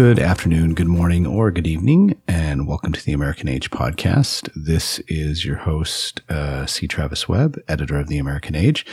Good 0.00 0.18
afternoon, 0.18 0.72
good 0.72 0.86
morning, 0.86 1.26
or 1.26 1.50
good 1.50 1.66
evening, 1.66 2.18
and 2.26 2.66
welcome 2.66 2.90
to 2.94 3.04
the 3.04 3.12
American 3.12 3.48
Age 3.48 3.70
podcast. 3.70 4.48
This 4.56 4.98
is 5.00 5.44
your 5.44 5.56
host, 5.56 6.22
uh, 6.30 6.64
C. 6.64 6.88
Travis 6.88 7.28
Webb, 7.28 7.60
editor 7.68 7.98
of 7.98 8.08
the 8.08 8.16
American 8.16 8.54
Age, 8.56 8.86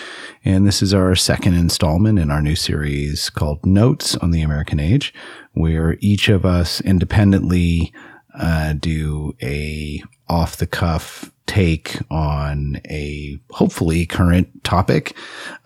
and 0.43 0.67
this 0.67 0.81
is 0.81 0.93
our 0.93 1.15
second 1.15 1.53
installment 1.53 2.19
in 2.19 2.29
our 2.29 2.41
new 2.41 2.57
series 2.57 3.29
called 3.29 3.65
Notes 3.65 4.17
on 4.17 4.31
the 4.31 4.41
American 4.41 4.81
Age, 4.81 5.13
where 5.53 5.95
each 6.01 6.27
of 6.27 6.45
us 6.45 6.81
independently 6.81 7.93
uh, 8.37 8.73
do 8.73 9.33
a 9.41 10.03
off 10.27 10.57
the 10.57 10.67
cuff 10.67 11.31
take 11.45 11.99
on 12.11 12.81
a 12.89 13.39
hopefully 13.51 14.05
current 14.05 14.61
topic. 14.65 15.15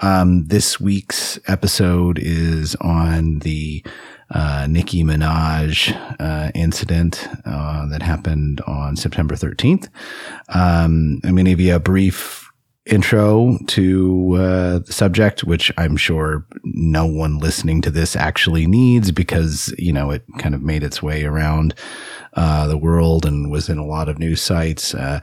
Um, 0.02 0.46
this 0.46 0.80
week's 0.80 1.40
episode 1.48 2.20
is 2.20 2.76
on 2.76 3.40
the 3.40 3.84
uh, 4.32 4.68
Nicki 4.70 5.04
Minaj 5.04 5.96
uh, 6.20 6.52
incident 6.56 7.28
uh, 7.46 7.86
that 7.88 8.02
happened 8.02 8.62
on 8.62 8.96
September 8.96 9.36
13th. 9.36 9.88
Um, 10.50 11.20
I'm 11.24 11.36
going 11.36 11.46
to 11.46 11.52
give 11.52 11.60
you 11.60 11.76
a 11.76 11.80
brief 11.80 12.50
intro 12.86 13.58
to 13.68 14.36
uh, 14.36 14.80
the 14.80 14.92
subject, 14.92 15.44
which 15.44 15.72
I'm 15.78 15.98
sure 15.98 16.46
no 16.64 17.06
one 17.06 17.38
listening 17.38 17.82
to 17.82 17.92
this 17.92 18.16
actually 18.16 18.66
needs 18.66 19.12
because, 19.12 19.74
you 19.78 19.94
know, 19.94 20.12
it 20.12 20.24
kind 20.40 20.56
of 20.56 20.62
made 20.62 20.84
its 20.84 21.02
way 21.02 21.24
around 21.24 21.76
uh, 22.34 22.68
the 22.68 22.78
world 22.78 23.26
and 23.26 23.52
was 23.52 23.70
in 23.70 23.78
a 23.78 23.86
lot 23.86 24.10
of 24.10 24.18
news 24.18 24.42
sites. 24.42 24.94
Uh, 24.94 25.20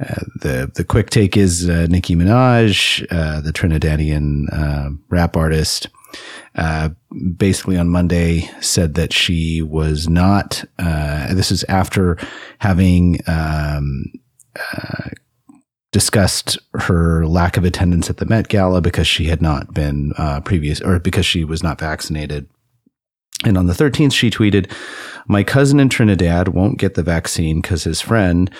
uh 0.00 0.22
the 0.40 0.70
the 0.74 0.84
quick 0.84 1.10
take 1.10 1.36
is 1.36 1.68
uh, 1.68 1.86
Nicki 1.90 2.16
Minaj, 2.16 3.06
uh, 3.10 3.40
the 3.40 3.52
Trinidadian 3.52 4.98
rap 5.10 5.36
artist, 5.36 5.88
uh, 6.54 6.90
basically 7.36 7.76
on 7.76 7.88
Monday 7.88 8.50
said 8.60 8.94
that 8.94 9.12
she 9.12 9.62
was 9.62 10.08
not. 10.08 10.64
Uh, 10.78 11.32
this 11.34 11.50
is 11.50 11.64
after 11.64 12.18
having 12.58 13.20
um, 13.26 14.04
uh, 14.56 15.08
discussed 15.92 16.58
her 16.74 17.26
lack 17.26 17.56
of 17.56 17.64
attendance 17.64 18.10
at 18.10 18.16
the 18.16 18.26
Met 18.26 18.48
Gala 18.48 18.80
because 18.80 19.06
she 19.06 19.24
had 19.24 19.42
not 19.42 19.72
been 19.74 20.12
uh, 20.16 20.40
previous 20.40 20.80
or 20.80 20.98
because 20.98 21.26
she 21.26 21.44
was 21.44 21.62
not 21.62 21.78
vaccinated. 21.78 22.48
And 23.44 23.58
on 23.58 23.66
the 23.66 23.72
13th, 23.72 24.12
she 24.12 24.30
tweeted, 24.30 24.72
My 25.26 25.42
cousin 25.42 25.80
in 25.80 25.88
Trinidad 25.88 26.48
won't 26.48 26.78
get 26.78 26.94
the 26.94 27.02
vaccine 27.02 27.60
because 27.60 27.84
his 27.84 28.00
friend 28.00 28.50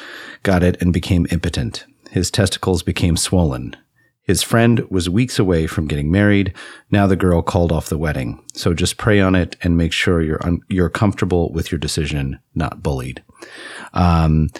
got 0.43 0.63
it 0.63 0.81
and 0.81 0.93
became 0.93 1.27
impotent. 1.31 1.87
His 2.11 2.31
testicles 2.31 2.83
became 2.83 3.17
swollen. 3.17 3.77
His 4.25 4.43
friend 4.43 4.81
was 4.89 5.11
weeks 5.11 5.39
away 5.39 5.67
from 5.67 5.89
getting 5.89 6.11
married. 6.11 6.55
Now 6.91 7.07
the 7.07 7.17
girl 7.17 7.43
called 7.43 7.73
off 7.73 7.89
the 7.89 7.99
wedding. 7.99 8.43
So 8.55 8.73
just 8.73 8.97
pray 8.97 9.21
on 9.21 9.35
it 9.35 9.57
and 9.63 9.77
make 9.77 9.93
sure 9.93 10.23
you're 10.23 10.45
un- 10.47 10.61
you're 10.69 10.89
comfortable 10.89 11.53
with 11.53 11.73
your 11.73 11.79
decision, 11.79 12.39
not 12.55 12.83
bullied. 12.83 13.23
Um, 13.93 14.51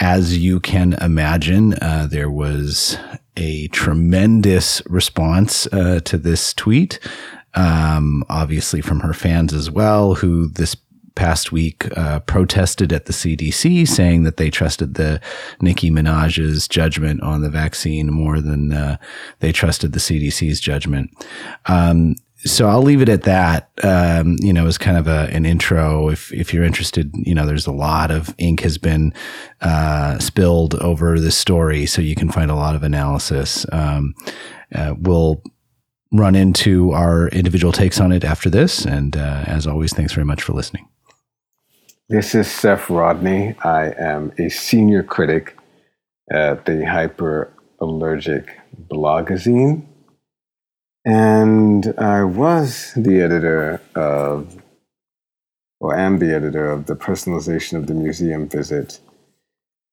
as 0.00 0.38
you 0.38 0.60
can 0.60 0.94
imagine, 0.94 1.74
uh, 1.74 2.06
there 2.10 2.30
was 2.30 2.98
a 3.36 3.68
tremendous 3.68 4.82
response 4.86 5.66
uh, 5.68 6.00
to 6.04 6.18
this 6.18 6.54
tweet. 6.54 6.98
Um, 7.54 8.24
obviously 8.30 8.80
from 8.80 9.00
her 9.00 9.12
fans 9.12 9.52
as 9.52 9.70
well, 9.70 10.14
who 10.14 10.48
this 10.48 10.74
past 11.14 11.52
week 11.52 11.86
uh, 11.96 12.20
protested 12.20 12.92
at 12.92 13.06
the 13.06 13.12
CDC, 13.12 13.86
saying 13.86 14.24
that 14.24 14.36
they 14.36 14.50
trusted 14.50 14.94
the 14.94 15.20
Nicki 15.60 15.90
Minaj's 15.90 16.68
judgment 16.68 17.22
on 17.22 17.42
the 17.42 17.50
vaccine 17.50 18.12
more 18.12 18.40
than 18.40 18.72
uh, 18.72 18.96
they 19.40 19.52
trusted 19.52 19.92
the 19.92 20.00
CDC's 20.00 20.60
judgment. 20.60 21.10
Um, 21.66 22.16
so 22.44 22.68
I'll 22.68 22.82
leave 22.82 23.02
it 23.02 23.08
at 23.08 23.22
that. 23.22 23.70
Um, 23.82 24.36
you 24.40 24.52
know, 24.52 24.66
as 24.66 24.78
kind 24.78 24.96
of 24.96 25.06
a, 25.06 25.28
an 25.32 25.46
intro. 25.46 26.08
If 26.08 26.32
if 26.32 26.52
you're 26.52 26.64
interested, 26.64 27.12
you 27.14 27.34
know, 27.34 27.46
there's 27.46 27.66
a 27.66 27.72
lot 27.72 28.10
of 28.10 28.34
ink 28.38 28.60
has 28.60 28.78
been 28.78 29.14
uh, 29.60 30.18
spilled 30.18 30.74
over 30.76 31.20
this 31.20 31.36
story, 31.36 31.86
so 31.86 32.02
you 32.02 32.14
can 32.14 32.30
find 32.30 32.50
a 32.50 32.56
lot 32.56 32.74
of 32.74 32.82
analysis. 32.82 33.64
Um, 33.70 34.14
uh, 34.74 34.94
we'll 34.98 35.42
run 36.12 36.34
into 36.34 36.92
our 36.92 37.28
individual 37.28 37.72
takes 37.72 38.00
on 38.00 38.12
it 38.12 38.24
after 38.24 38.50
this, 38.50 38.84
and 38.84 39.16
uh, 39.16 39.44
as 39.46 39.66
always, 39.66 39.92
thanks 39.92 40.12
very 40.12 40.26
much 40.26 40.42
for 40.42 40.52
listening. 40.52 40.86
This 42.12 42.34
is 42.34 42.46
Seph 42.46 42.90
Rodney. 42.90 43.54
I 43.64 43.94
am 43.98 44.32
a 44.38 44.50
senior 44.50 45.02
critic 45.02 45.56
at 46.30 46.66
the 46.66 46.82
Hyperallergic 46.84 48.50
Blogazine. 48.90 49.86
And 51.06 51.94
I 51.96 52.24
was 52.24 52.92
the 52.94 53.22
editor 53.22 53.80
of, 53.94 54.62
or 55.80 55.96
am 55.96 56.18
the 56.18 56.34
editor 56.34 56.70
of 56.70 56.84
the 56.84 56.96
personalization 56.96 57.78
of 57.78 57.86
the 57.86 57.94
museum 57.94 58.46
visit 58.46 59.00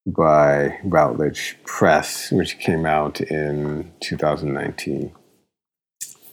by 0.06 0.78
Routledge 0.84 1.56
Press, 1.64 2.34
which 2.34 2.60
came 2.60 2.86
out 2.86 3.22
in 3.22 3.94
2019. 4.02 5.14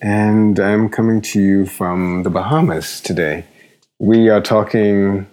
And 0.03 0.59
I'm 0.59 0.89
coming 0.89 1.21
to 1.23 1.41
you 1.41 1.65
from 1.65 2.25
the 2.25 2.31
Bahamas 2.31 3.01
today. 3.01 3.45
We 4.01 4.29
are 4.31 4.41
talking 4.41 5.29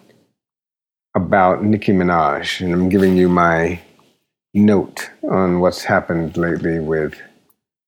about 1.15 1.63
Nicki 1.63 1.91
Minaj, 1.91 2.61
and 2.61 2.73
I'm 2.73 2.89
giving 2.89 3.15
you 3.15 3.29
my 3.29 3.79
note 4.53 5.09
on 5.29 5.59
what's 5.59 5.83
happened 5.83 6.37
lately 6.37 6.79
with 6.79 7.15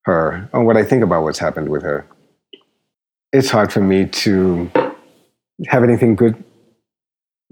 her, 0.03 0.50
on 0.53 0.66
what 0.66 0.78
I 0.78 0.84
think 0.84 1.03
about 1.03 1.24
what's 1.24 1.40
happened 1.40 1.69
with 1.69 1.81
her. 1.84 2.06
It's 3.34 3.50
hard 3.50 3.74
for 3.74 3.81
me 3.81 4.06
to 4.06 4.72
have 5.68 5.84
anything 5.84 6.16
good 6.16 6.44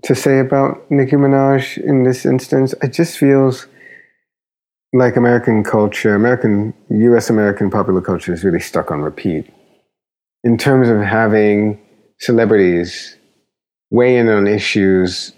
to 0.03 0.15
say 0.15 0.39
about 0.39 0.89
Nicki 0.91 1.15
Minaj 1.15 1.77
in 1.77 2.03
this 2.03 2.25
instance. 2.25 2.73
It 2.81 2.93
just 2.93 3.17
feels 3.17 3.67
like 4.93 5.15
American 5.15 5.63
culture, 5.63 6.13
American, 6.13 6.73
US 6.89 7.29
American 7.29 7.71
popular 7.71 8.01
culture 8.01 8.31
is 8.31 8.43
really 8.43 8.59
stuck 8.59 8.91
on 8.91 9.01
repeat. 9.01 9.51
In 10.43 10.57
terms 10.57 10.89
of 10.89 11.01
having 11.01 11.79
celebrities 12.19 13.17
weigh 13.89 14.17
in 14.17 14.29
on 14.29 14.45
issues 14.45 15.33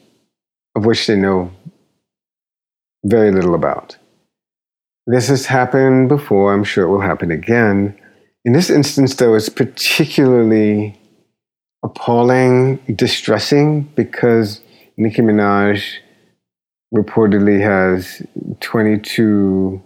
of 0.76 0.86
which 0.86 1.08
they 1.08 1.16
know 1.16 1.52
very 3.06 3.32
little 3.32 3.56
about. 3.56 3.98
This 5.08 5.28
has 5.28 5.46
happened 5.46 6.10
before, 6.10 6.54
I'm 6.54 6.64
sure 6.64 6.86
it 6.86 6.90
will 6.90 7.02
happen 7.02 7.32
again. 7.32 7.98
In 8.44 8.54
this 8.54 8.70
instance, 8.70 9.16
though, 9.16 9.36
it's 9.36 9.50
particularly 9.50 11.00
appalling, 11.84 12.78
distressing, 12.96 13.84
because 13.96 14.62
Nicki 14.98 15.22
Minaj 15.22 15.98
reportedly 16.94 17.62
has 17.62 18.24
22 18.62 19.82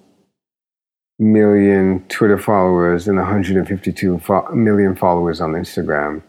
million 1.20 2.06
Twitter 2.08 2.38
followers 2.38 3.08
and 3.08 3.18
152 3.18 4.20
fo- 4.20 4.50
million 4.54 4.96
followers 4.96 5.42
on 5.42 5.52
Instagram. 5.52 6.24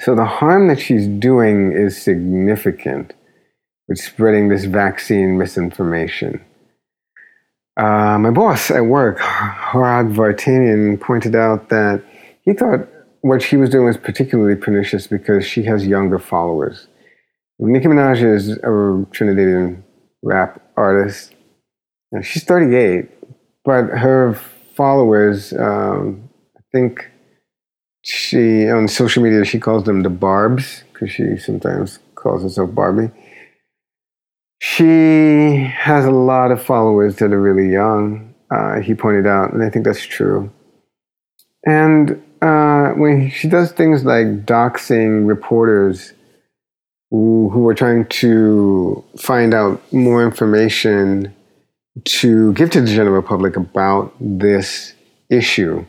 So 0.00 0.14
the 0.14 0.24
harm 0.24 0.68
that 0.68 0.78
she's 0.78 1.08
doing 1.08 1.72
is 1.72 2.00
significant 2.00 3.14
with 3.88 3.98
spreading 3.98 4.48
this 4.48 4.64
vaccine 4.64 5.38
misinformation. 5.38 6.44
Uh, 7.76 8.18
my 8.18 8.30
boss 8.30 8.70
at 8.70 8.86
work, 8.86 9.18
Hrag 9.18 10.14
Vartanian, 10.14 11.00
pointed 11.00 11.34
out 11.34 11.68
that 11.68 12.02
he 12.42 12.52
thought 12.54 12.88
what 13.20 13.42
she 13.42 13.56
was 13.56 13.70
doing 13.70 13.86
was 13.86 13.96
particularly 13.96 14.56
pernicious 14.56 15.06
because 15.06 15.44
she 15.44 15.64
has 15.64 15.86
younger 15.86 16.18
followers. 16.18 16.88
Nicki 17.58 17.86
Minaj 17.86 18.22
is 18.22 18.50
a 18.50 19.06
Trinidadian 19.12 19.82
rap 20.22 20.62
artist. 20.76 21.34
And 22.12 22.24
she's 22.24 22.44
38, 22.44 23.08
but 23.64 23.86
her 23.86 24.34
followers, 24.74 25.52
um, 25.54 26.28
I 26.56 26.60
think 26.72 27.10
she, 28.02 28.68
on 28.68 28.86
social 28.88 29.22
media, 29.22 29.44
she 29.44 29.58
calls 29.58 29.84
them 29.84 30.02
the 30.02 30.10
Barbs 30.10 30.84
because 30.92 31.10
she 31.10 31.36
sometimes 31.36 31.98
calls 32.14 32.42
herself 32.42 32.74
Barbie. 32.74 33.10
She 34.58 35.56
has 35.74 36.04
a 36.06 36.10
lot 36.10 36.50
of 36.50 36.62
followers 36.62 37.16
that 37.16 37.32
are 37.32 37.40
really 37.40 37.70
young, 37.70 38.34
uh, 38.50 38.80
he 38.80 38.94
pointed 38.94 39.26
out, 39.26 39.52
and 39.52 39.62
I 39.62 39.70
think 39.70 39.84
that's 39.84 40.04
true. 40.04 40.50
And 41.66 42.22
uh, 42.40 42.90
when 42.92 43.30
she 43.30 43.48
does 43.48 43.72
things 43.72 44.04
like 44.04 44.46
doxing 44.46 45.26
reporters 45.26 46.12
who, 47.10 47.50
who 47.50 47.68
are 47.68 47.74
trying 47.74 48.06
to 48.06 49.04
find 49.18 49.54
out 49.54 49.80
more 49.92 50.24
information 50.24 51.34
to 52.04 52.52
give 52.54 52.70
to 52.70 52.80
the 52.80 52.86
general 52.86 53.22
public 53.22 53.56
about 53.56 54.14
this 54.20 54.92
issue, 55.30 55.84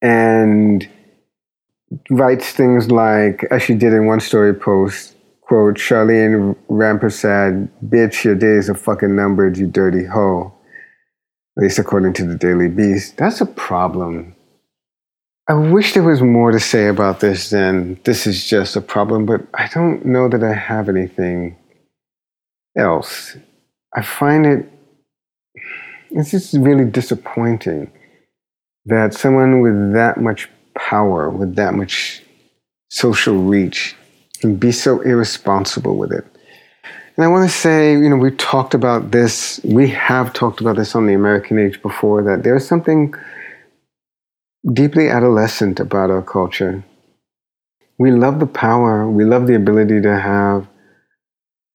and 0.00 0.88
writes 2.10 2.50
things 2.52 2.90
like, 2.90 3.44
as 3.50 3.62
she 3.62 3.74
did 3.74 3.92
in 3.92 4.06
one 4.06 4.20
story 4.20 4.54
post, 4.54 5.14
quote, 5.52 5.74
Charlene 5.74 6.56
Rampersad, 6.70 7.68
bitch, 7.84 8.24
your 8.24 8.34
days 8.34 8.70
are 8.70 8.74
fucking 8.74 9.14
numbered, 9.14 9.58
you 9.58 9.66
dirty 9.66 10.04
hoe. 10.04 10.54
At 11.56 11.64
least 11.64 11.78
according 11.78 12.14
to 12.14 12.24
the 12.24 12.36
Daily 12.36 12.68
Beast. 12.68 13.18
That's 13.18 13.40
a 13.42 13.46
problem 13.46 14.34
I 15.48 15.54
wish 15.54 15.92
there 15.92 16.04
was 16.04 16.22
more 16.22 16.52
to 16.52 16.60
say 16.60 16.86
about 16.86 17.20
this 17.20 17.50
than 17.50 18.00
this 18.04 18.26
is 18.26 18.48
just 18.48 18.76
a 18.76 18.80
problem, 18.80 19.26
but 19.26 19.42
I 19.52 19.68
don't 19.74 20.06
know 20.06 20.28
that 20.28 20.42
I 20.42 20.54
have 20.54 20.88
anything 20.88 21.58
else. 22.76 23.36
I 23.94 24.02
find 24.02 24.46
it 24.46 24.68
it's 26.10 26.30
just 26.30 26.54
really 26.54 26.84
disappointing 26.84 27.90
that 28.84 29.14
someone 29.14 29.60
with 29.60 29.92
that 29.94 30.18
much 30.18 30.48
power, 30.74 31.28
with 31.28 31.56
that 31.56 31.74
much 31.74 32.22
social 32.90 33.36
reach, 33.42 33.96
can 34.42 34.56
be 34.56 34.72
so 34.72 35.00
irresponsible 35.00 35.96
with 35.96 36.12
it. 36.12 36.26
And 37.16 37.24
I 37.24 37.28
want 37.28 37.48
to 37.48 37.56
say, 37.56 37.92
you 37.92 38.08
know, 38.10 38.16
we 38.16 38.32
talked 38.32 38.74
about 38.74 39.12
this, 39.12 39.60
we 39.62 39.88
have 39.90 40.32
talked 40.32 40.60
about 40.60 40.76
this 40.76 40.94
on 40.94 41.06
the 41.06 41.14
American 41.14 41.58
Age 41.58 41.80
before, 41.80 42.22
that 42.24 42.42
there's 42.42 42.66
something 42.66 43.14
deeply 44.72 45.08
adolescent 45.08 45.78
about 45.78 46.10
our 46.10 46.22
culture. 46.22 46.84
We 47.98 48.10
love 48.10 48.40
the 48.40 48.46
power, 48.46 49.08
we 49.08 49.24
love 49.24 49.46
the 49.46 49.54
ability 49.54 50.02
to 50.02 50.18
have 50.18 50.66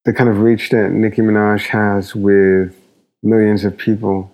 the 0.03 0.11
kind 0.11 0.29
of 0.29 0.39
reach 0.39 0.69
that 0.71 0.91
Nicki 0.91 1.21
Minaj 1.21 1.67
has 1.67 2.13
with 2.15 2.75
millions 3.23 3.63
of 3.63 3.77
people. 3.77 4.29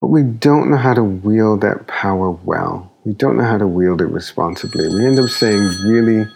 But 0.00 0.08
we 0.08 0.22
don't 0.22 0.70
know 0.70 0.76
how 0.76 0.94
to 0.94 1.02
wield 1.02 1.62
that 1.62 1.88
power 1.88 2.30
well. 2.30 2.92
We 3.04 3.14
don't 3.14 3.36
know 3.36 3.44
how 3.44 3.58
to 3.58 3.66
wield 3.66 4.00
it 4.00 4.06
responsibly. 4.06 4.88
We 4.88 5.06
end 5.06 5.18
up 5.18 5.30
saying 5.30 5.62
really 5.86 6.26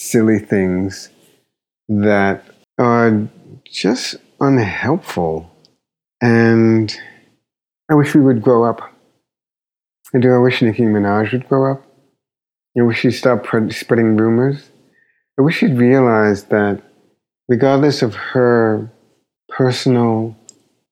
silly 0.00 0.38
things 0.38 1.10
that 1.88 2.42
are 2.78 3.28
just 3.64 4.16
unhelpful. 4.40 5.50
And 6.22 6.98
I 7.90 7.94
wish 7.94 8.14
we 8.14 8.22
would 8.22 8.40
grow 8.40 8.64
up. 8.64 8.80
I 10.14 10.18
do. 10.18 10.32
I 10.32 10.38
wish 10.38 10.62
Nicki 10.62 10.84
Minaj 10.84 11.32
would 11.32 11.48
grow 11.48 11.72
up. 11.72 11.86
I 12.78 12.82
wish 12.82 13.00
she'd 13.00 13.10
stop 13.10 13.44
spreading 13.72 14.16
rumors. 14.16 14.70
I 15.38 15.42
wish 15.42 15.58
she'd 15.58 15.76
realize 15.76 16.44
that 16.44 16.82
regardless 17.48 18.00
of 18.00 18.14
her 18.14 18.90
personal 19.50 20.34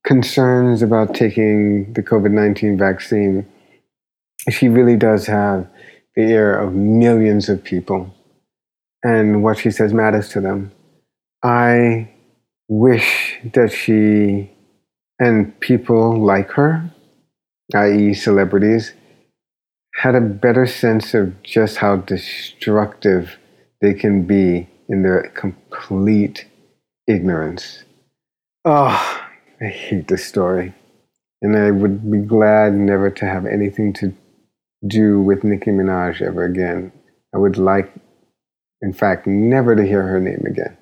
concerns 0.05 0.83
about 0.83 1.15
taking 1.15 1.95
the 1.95 2.03
COVID 2.03 2.33
19 2.33 2.77
vaccine, 2.77 3.47
she 4.51 4.69
really 4.69 4.97
does 4.97 5.27
have 5.27 5.67
the 6.15 6.23
ear 6.23 6.59
of 6.59 6.75
millions 6.75 7.49
of 7.49 7.65
people. 7.65 8.15
And 9.09 9.43
what 9.43 9.57
she 9.57 9.71
says 9.71 9.95
matters 9.95 10.29
to 10.35 10.41
them. 10.43 10.71
I 11.43 12.11
wish 12.69 13.39
that 13.55 13.73
she 13.73 14.51
and 15.19 15.59
people 15.61 16.23
like 16.23 16.51
her, 16.51 16.93
i.e., 17.75 18.13
celebrities, 18.13 18.93
had 19.95 20.15
a 20.15 20.21
better 20.21 20.67
sense 20.67 21.15
of 21.15 21.43
just 21.43 21.79
how 21.79 21.97
destructive 21.97 23.39
they 23.81 23.95
can 23.95 24.27
be 24.27 24.69
in 24.91 25.03
their 25.05 25.33
complete 25.35 26.47
ignorance. 27.07 27.85
Oh, 28.67 29.23
I 29.59 29.65
hate 29.65 30.09
this 30.09 30.27
story. 30.27 30.75
And 31.41 31.57
I 31.57 31.71
would 31.71 32.11
be 32.11 32.19
glad 32.19 32.75
never 32.75 33.09
to 33.09 33.25
have 33.25 33.47
anything 33.47 33.95
to 33.95 34.13
do 34.87 35.19
with 35.19 35.45
Nicki 35.45 35.71
Minaj 35.71 36.21
ever 36.21 36.45
again. 36.45 36.93
I 37.35 37.39
would 37.39 37.57
like, 37.57 37.91
in 38.81 38.93
fact, 38.93 39.27
never 39.27 39.75
to 39.75 39.87
hear 39.87 40.03
her 40.03 40.21
name 40.21 40.45
again. 40.47 40.77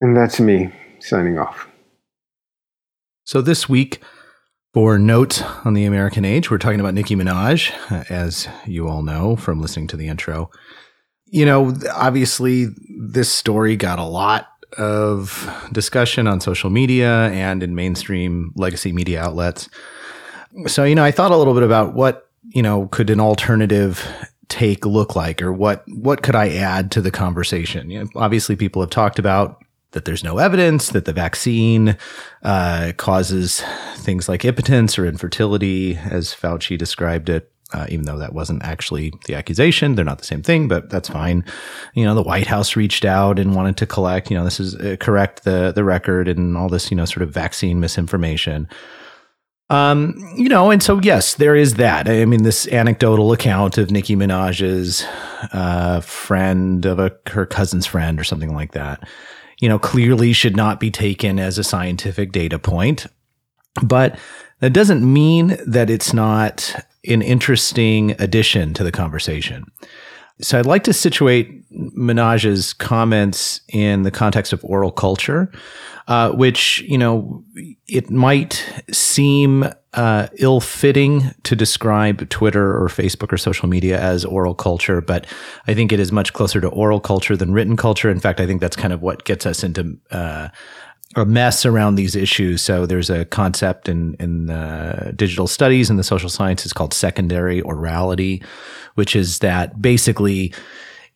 And 0.00 0.16
that's 0.16 0.40
me 0.40 0.72
signing 1.00 1.38
off. 1.38 1.68
So 3.24 3.40
this 3.42 3.68
week, 3.68 4.02
for 4.72 4.98
notes 4.98 5.42
on 5.64 5.74
the 5.74 5.84
American 5.84 6.24
age, 6.24 6.50
we're 6.50 6.58
talking 6.58 6.80
about 6.80 6.94
Nicki 6.94 7.16
Minaj, 7.16 7.72
as 8.10 8.48
you 8.66 8.88
all 8.88 9.02
know 9.02 9.36
from 9.36 9.60
listening 9.60 9.86
to 9.88 9.96
the 9.96 10.08
intro. 10.08 10.50
You 11.26 11.44
know, 11.44 11.74
obviously, 11.94 12.66
this 12.98 13.32
story 13.32 13.76
got 13.76 13.98
a 13.98 14.04
lot 14.04 14.48
of 14.76 15.50
discussion 15.72 16.26
on 16.26 16.40
social 16.40 16.70
media 16.70 17.28
and 17.30 17.62
in 17.62 17.74
mainstream 17.74 18.52
legacy 18.56 18.92
media 18.92 19.22
outlets. 19.22 19.68
So, 20.66 20.84
you 20.84 20.94
know, 20.94 21.04
I 21.04 21.10
thought 21.10 21.32
a 21.32 21.36
little 21.36 21.54
bit 21.54 21.62
about 21.62 21.94
what, 21.94 22.28
you 22.42 22.62
know, 22.62 22.88
could 22.88 23.10
an 23.10 23.20
alternative 23.20 24.06
take 24.48 24.86
look 24.86 25.14
like 25.14 25.42
or 25.42 25.52
what 25.52 25.84
what 25.88 26.22
could 26.22 26.34
I 26.34 26.50
add 26.50 26.90
to 26.92 27.00
the 27.00 27.10
conversation? 27.10 27.90
You 27.90 28.04
know, 28.04 28.10
obviously 28.16 28.56
people 28.56 28.82
have 28.82 28.90
talked 28.90 29.18
about 29.18 29.62
that 29.92 30.04
there's 30.04 30.24
no 30.24 30.38
evidence 30.38 30.90
that 30.90 31.06
the 31.06 31.12
vaccine 31.12 31.96
uh, 32.42 32.92
causes 32.96 33.62
things 33.96 34.28
like 34.28 34.44
impotence 34.44 34.98
or 34.98 35.06
infertility, 35.06 35.96
as 35.96 36.34
Fauci 36.34 36.76
described 36.76 37.30
it 37.30 37.50
uh, 37.72 37.86
even 37.88 38.06
though 38.06 38.18
that 38.18 38.32
wasn't 38.32 38.62
actually 38.62 39.12
the 39.26 39.34
accusation. 39.34 39.94
They're 39.94 40.04
not 40.04 40.18
the 40.18 40.24
same 40.24 40.42
thing, 40.42 40.68
but 40.68 40.88
that's 40.88 41.08
fine. 41.08 41.44
You 41.94 42.04
know, 42.04 42.14
the 42.14 42.22
White 42.22 42.46
House 42.46 42.76
reached 42.76 43.04
out 43.04 43.38
and 43.38 43.54
wanted 43.54 43.76
to 43.78 43.86
collect, 43.86 44.30
you 44.30 44.38
know, 44.38 44.44
this 44.44 44.60
is 44.60 44.74
uh, 44.76 44.96
correct 45.00 45.44
the 45.44 45.72
the 45.72 45.84
record 45.84 46.28
and 46.28 46.56
all 46.56 46.68
this, 46.68 46.90
you 46.90 46.96
know, 46.96 47.04
sort 47.04 47.22
of 47.22 47.30
vaccine 47.30 47.80
misinformation. 47.80 48.68
Um, 49.70 50.16
you 50.34 50.48
know, 50.48 50.70
and 50.70 50.82
so 50.82 50.98
yes, 51.02 51.34
there 51.34 51.54
is 51.54 51.74
that. 51.74 52.08
I 52.08 52.24
mean, 52.24 52.42
this 52.42 52.66
anecdotal 52.68 53.32
account 53.32 53.76
of 53.76 53.90
Nicki 53.90 54.16
Minaj's 54.16 55.04
uh, 55.52 56.00
friend 56.00 56.86
of 56.86 56.98
a 56.98 57.14
her 57.26 57.44
cousin's 57.44 57.86
friend 57.86 58.18
or 58.18 58.24
something 58.24 58.54
like 58.54 58.72
that. 58.72 59.06
You 59.60 59.68
know, 59.68 59.78
clearly 59.78 60.32
should 60.32 60.56
not 60.56 60.80
be 60.80 60.90
taken 60.90 61.38
as 61.38 61.58
a 61.58 61.64
scientific 61.64 62.32
data 62.32 62.58
point, 62.58 63.06
but 63.82 64.18
that 64.60 64.72
doesn't 64.72 65.10
mean 65.12 65.58
that 65.66 65.90
it's 65.90 66.12
not 66.12 66.74
an 67.06 67.22
interesting 67.22 68.12
addition 68.20 68.74
to 68.74 68.84
the 68.84 68.92
conversation. 68.92 69.70
So 70.40 70.58
I'd 70.58 70.66
like 70.66 70.84
to 70.84 70.92
situate 70.92 71.68
Minaj's 71.72 72.72
comments 72.72 73.60
in 73.68 74.02
the 74.02 74.10
context 74.10 74.52
of 74.52 74.64
oral 74.64 74.92
culture, 74.92 75.50
uh, 76.06 76.30
which, 76.30 76.80
you 76.82 76.96
know, 76.96 77.44
it 77.88 78.10
might 78.10 78.64
seem 78.92 79.68
uh, 79.94 80.28
ill 80.36 80.60
fitting 80.60 81.34
to 81.42 81.56
describe 81.56 82.28
Twitter 82.28 82.80
or 82.80 82.88
Facebook 82.88 83.32
or 83.32 83.36
social 83.36 83.68
media 83.68 84.00
as 84.00 84.24
oral 84.24 84.54
culture, 84.54 85.00
but 85.00 85.26
I 85.66 85.74
think 85.74 85.92
it 85.92 85.98
is 85.98 86.12
much 86.12 86.32
closer 86.32 86.60
to 86.60 86.68
oral 86.68 87.00
culture 87.00 87.36
than 87.36 87.52
written 87.52 87.76
culture. 87.76 88.10
In 88.10 88.20
fact, 88.20 88.40
I 88.40 88.46
think 88.46 88.60
that's 88.60 88.76
kind 88.76 88.92
of 88.92 89.02
what 89.02 89.24
gets 89.24 89.44
us 89.44 89.64
into 89.64 89.98
uh, 90.10 90.48
a 91.16 91.24
mess 91.24 91.64
around 91.64 91.94
these 91.94 92.14
issues. 92.14 92.62
So 92.62 92.86
there's 92.86 93.10
a 93.10 93.24
concept 93.26 93.88
in 93.88 94.14
in 94.14 94.50
uh, 94.50 95.12
digital 95.16 95.46
studies 95.46 95.88
and 95.90 95.98
the 95.98 96.04
social 96.04 96.28
sciences 96.28 96.72
called 96.72 96.92
secondary 96.92 97.62
orality, 97.62 98.44
which 98.94 99.16
is 99.16 99.38
that 99.38 99.80
basically, 99.80 100.52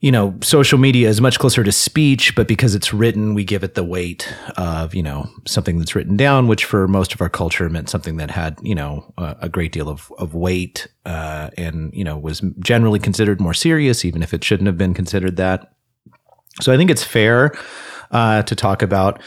you 0.00 0.10
know, 0.10 0.34
social 0.42 0.78
media 0.78 1.10
is 1.10 1.20
much 1.20 1.38
closer 1.38 1.62
to 1.62 1.72
speech, 1.72 2.34
but 2.34 2.48
because 2.48 2.74
it's 2.74 2.94
written, 2.94 3.34
we 3.34 3.44
give 3.44 3.62
it 3.62 3.74
the 3.74 3.84
weight 3.84 4.32
of 4.56 4.94
you 4.94 5.02
know 5.02 5.28
something 5.46 5.78
that's 5.78 5.94
written 5.94 6.16
down, 6.16 6.48
which 6.48 6.64
for 6.64 6.88
most 6.88 7.12
of 7.12 7.20
our 7.20 7.28
culture 7.28 7.68
meant 7.68 7.90
something 7.90 8.16
that 8.16 8.30
had 8.30 8.58
you 8.62 8.74
know 8.74 9.12
a, 9.18 9.36
a 9.42 9.48
great 9.50 9.72
deal 9.72 9.90
of 9.90 10.10
of 10.16 10.34
weight 10.34 10.88
uh, 11.04 11.50
and 11.58 11.92
you 11.92 12.02
know 12.02 12.16
was 12.16 12.40
generally 12.60 12.98
considered 12.98 13.42
more 13.42 13.54
serious, 13.54 14.06
even 14.06 14.22
if 14.22 14.32
it 14.32 14.42
shouldn't 14.42 14.68
have 14.68 14.78
been 14.78 14.94
considered 14.94 15.36
that. 15.36 15.74
So 16.62 16.72
I 16.72 16.78
think 16.78 16.90
it's 16.90 17.04
fair 17.04 17.52
uh, 18.10 18.42
to 18.42 18.54
talk 18.54 18.82
about 18.82 19.20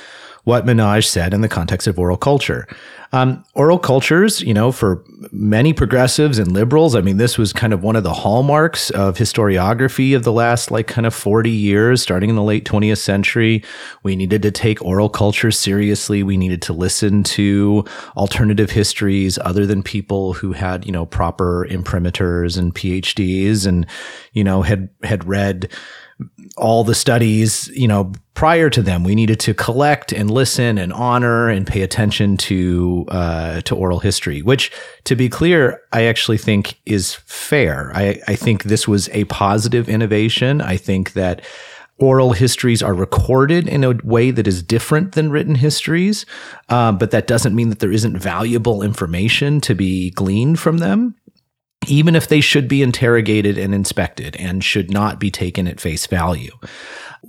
what 0.46 0.66
Minaj 0.66 1.06
said 1.06 1.34
in 1.34 1.42
the 1.42 1.50
context 1.50 1.88
of 1.88 2.00
oral 2.00 2.18
culture. 2.18 2.68
Um, 3.12 3.44
oral 3.54 3.80
cultures, 3.80 4.42
you 4.42 4.54
know, 4.54 4.72
for 4.72 5.04
many 5.32 5.74
progressives 5.74 6.38
and 6.38 6.52
liberals, 6.52 6.96
I 6.96 7.02
mean, 7.02 7.18
this 7.18 7.38
was 7.38 7.54
kind 7.54 7.72
of 7.72 7.82
one 7.82 7.96
of 7.96 8.04
the 8.04 8.14
hallmarks 8.14 8.90
of 8.90 9.18
historiography 9.18 10.16
of 10.16 10.24
the 10.24 10.32
last, 10.32 10.70
like, 10.70 10.88
kind 10.88 11.08
of 11.08 11.14
40 11.14 11.50
years, 11.50 12.02
starting 12.02 12.30
in 12.30 12.36
the 12.36 12.44
late 12.44 12.66
20th 12.66 12.98
century. 12.98 13.64
We 14.04 14.16
needed 14.16 14.42
to 14.42 14.52
take 14.52 14.84
oral 14.84 15.10
culture 15.10 15.52
seriously. 15.52 16.24
We 16.24 16.36
needed 16.36 16.62
to 16.64 16.74
listen 16.74 17.24
to 17.24 17.86
alternative 18.18 18.72
histories 18.72 19.40
other 19.40 19.66
than 19.66 19.82
people 19.82 20.34
who 20.34 20.52
had, 20.52 20.86
you 20.86 20.92
know, 20.92 21.06
proper 21.06 21.66
imprimaturs 21.70 22.58
and 22.58 22.74
PhDs 22.75 23.66
and, 23.66 23.86
you 24.34 24.44
know, 24.44 24.62
had, 24.62 24.90
had 25.04 25.25
read, 25.25 25.72
all 26.57 26.84
the 26.84 26.95
studies, 26.95 27.67
you 27.69 27.88
know, 27.88 28.12
prior 28.34 28.69
to 28.69 28.81
them, 28.81 29.03
we 29.03 29.15
needed 29.15 29.39
to 29.41 29.53
collect 29.53 30.12
and 30.12 30.31
listen 30.31 30.77
and 30.77 30.93
honor 30.93 31.50
and 31.50 31.67
pay 31.67 31.81
attention 31.81 32.38
to 32.38 33.05
uh, 33.10 33.62
to 33.62 33.75
oral 33.75 34.00
history. 34.00 34.41
Which, 34.41 34.72
to 35.05 35.15
be 35.15 35.29
clear, 35.29 35.81
I 35.91 36.03
actually 36.03 36.38
think 36.38 36.79
is 36.86 37.15
fair. 37.25 37.91
I, 37.93 38.22
I 38.27 38.36
think 38.36 38.63
this 38.63 38.88
was 38.88 39.10
a 39.10 39.25
positive 39.25 39.89
innovation. 39.89 40.62
I 40.62 40.77
think 40.77 41.13
that 41.13 41.43
oral 41.98 42.34
histories 42.34 42.84
are 42.84 42.93
recorded 42.93 43.67
in 43.67 43.84
a 43.84 43.93
way 44.03 44.31
that 44.31 44.48
is 44.48 44.62
different 44.62 45.13
than 45.13 45.31
written 45.31 45.55
histories, 45.55 46.25
uh, 46.67 46.91
but 46.91 47.12
that 47.12 47.27
doesn't 47.27 47.55
mean 47.55 47.69
that 47.69 47.79
there 47.79 47.91
isn't 47.91 48.17
valuable 48.17 48.84
information 48.84 49.62
to 49.62 49.74
be 49.74 50.12
gleaned 50.12 50.60
from 50.60 50.79
them 50.79 51.15
even 51.88 52.15
if 52.15 52.27
they 52.27 52.42
should 52.42 52.68
be 52.68 52.82
interrogated 52.82 53.58
and 53.58 53.74
inspected 53.74 54.36
and 54.38 54.63
should 54.63 54.92
not 54.92 55.20
be 55.20 55.32
taken 55.32 55.68
at 55.68 55.80
face 55.80 56.06
value. 56.08 56.51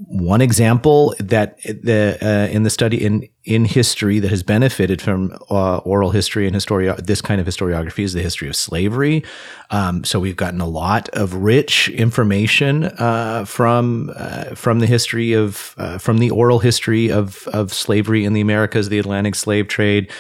one 0.09 0.41
example 0.43 1.15
that 1.19 1.59
the 1.63 2.19
uh, 2.21 2.53
in 2.53 2.63
the 2.63 2.71
study 2.71 3.03
in 3.03 3.29
in 3.45 3.65
history 3.65 4.19
that 4.19 4.31
has 4.31 4.43
benefited 4.43 5.01
from 5.01 5.37
uh, 5.51 5.79
oral 5.79 6.11
history 6.11 6.47
and 6.47 6.55
historia 6.55 6.95
this 6.97 7.23
kind 7.23 7.41
of 7.41 7.47
historiography 7.47 8.05
is 8.05 8.13
the 8.13 8.23
history 8.23 8.49
of 8.49 8.57
slavery. 8.57 9.25
Um, 9.71 10.05
so 10.05 10.21
we've 10.21 10.37
gotten 10.37 10.61
a 10.61 10.67
lot 10.67 11.09
of 11.11 11.35
rich 11.35 11.89
information 11.89 12.85
uh, 12.85 13.45
from 13.47 14.13
uh, 14.17 14.55
from 14.55 14.81
the 14.81 14.87
history 14.87 15.33
of 15.33 15.75
uh, 15.79 15.99
from 15.99 16.19
the 16.19 16.31
oral 16.31 16.59
history 16.59 17.11
of 17.11 17.49
of 17.49 17.73
slavery 17.73 18.25
in 18.25 18.33
the 18.33 18.41
Americas, 18.41 18.89
the 18.89 18.99
Atlantic 18.99 19.35
slave 19.35 19.69
trade 19.69 20.11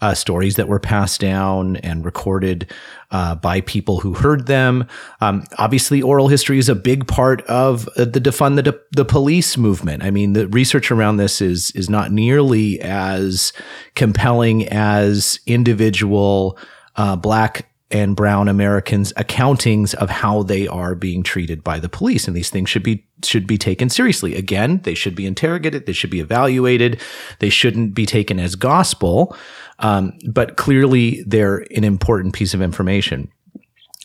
uh, 0.00 0.14
stories 0.14 0.56
that 0.56 0.68
were 0.68 0.80
passed 0.80 1.20
down 1.20 1.76
and 1.76 2.04
recorded 2.04 2.70
uh, 3.10 3.34
by 3.34 3.60
people 3.62 4.00
who 4.00 4.14
heard 4.14 4.46
them. 4.46 4.86
Um, 5.20 5.44
obviously, 5.58 6.02
oral 6.02 6.28
history 6.28 6.58
is 6.58 6.68
a 6.68 6.74
big 6.74 7.06
part 7.06 7.42
of 7.42 7.88
uh, 7.96 8.04
the 8.04 8.20
defund 8.20 8.56
the, 8.56 8.80
the 8.92 9.04
police 9.04 9.56
movement. 9.56 10.02
I 10.02 10.10
mean, 10.10 10.32
the 10.32 10.48
research 10.48 10.90
around 10.90 11.16
this 11.16 11.40
is 11.40 11.70
is 11.72 11.88
not 11.88 12.12
nearly 12.12 12.80
as 12.80 13.52
compelling 13.94 14.68
as 14.68 15.38
individual 15.46 16.58
uh, 16.96 17.16
black 17.16 17.68
and 17.90 18.16
brown 18.16 18.48
Americans 18.48 19.12
accountings 19.12 19.94
of 19.94 20.10
how 20.10 20.42
they 20.42 20.66
are 20.66 20.94
being 20.94 21.22
treated 21.22 21.62
by 21.62 21.78
the 21.78 21.88
police. 21.88 22.26
And 22.26 22.36
these 22.36 22.50
things 22.50 22.68
should 22.68 22.82
be 22.82 23.06
should 23.24 23.46
be 23.46 23.56
taken 23.56 23.88
seriously. 23.88 24.34
Again, 24.34 24.80
they 24.82 24.94
should 24.94 25.14
be 25.14 25.26
interrogated, 25.26 25.86
they 25.86 25.92
should 25.92 26.10
be 26.10 26.20
evaluated, 26.20 27.00
they 27.38 27.48
shouldn't 27.48 27.94
be 27.94 28.06
taken 28.06 28.38
as 28.38 28.54
gospel. 28.54 29.36
Um, 29.78 30.18
but 30.28 30.56
clearly, 30.56 31.22
they're 31.26 31.66
an 31.76 31.84
important 31.84 32.34
piece 32.34 32.54
of 32.54 32.62
information. 32.62 33.30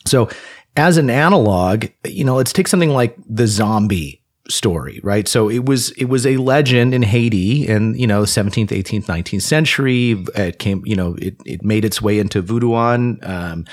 So, 0.06 0.28
as 0.76 0.96
an 0.96 1.10
analog, 1.10 1.86
you 2.04 2.24
know, 2.24 2.36
let's 2.36 2.52
take 2.52 2.68
something 2.68 2.90
like 2.90 3.16
the 3.28 3.46
zombie 3.46 4.21
story, 4.52 5.00
right? 5.02 5.26
So 5.26 5.48
it 5.48 5.64
was 5.64 5.90
it 5.92 6.06
was 6.06 6.26
a 6.26 6.36
legend 6.36 6.94
in 6.94 7.02
Haiti 7.02 7.66
in 7.66 7.94
you 7.94 8.06
know 8.06 8.22
17th, 8.22 8.68
18th, 8.68 9.06
19th 9.06 9.42
century. 9.42 10.24
It 10.34 10.58
came, 10.58 10.82
you 10.84 10.96
know, 10.96 11.14
it 11.14 11.36
it 11.44 11.64
made 11.64 11.84
its 11.84 12.00
way 12.00 12.18
into 12.18 12.42
voodooan 12.42 13.26
um, 13.28 13.64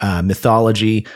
uh, 0.00 0.22
mythology. 0.22 1.06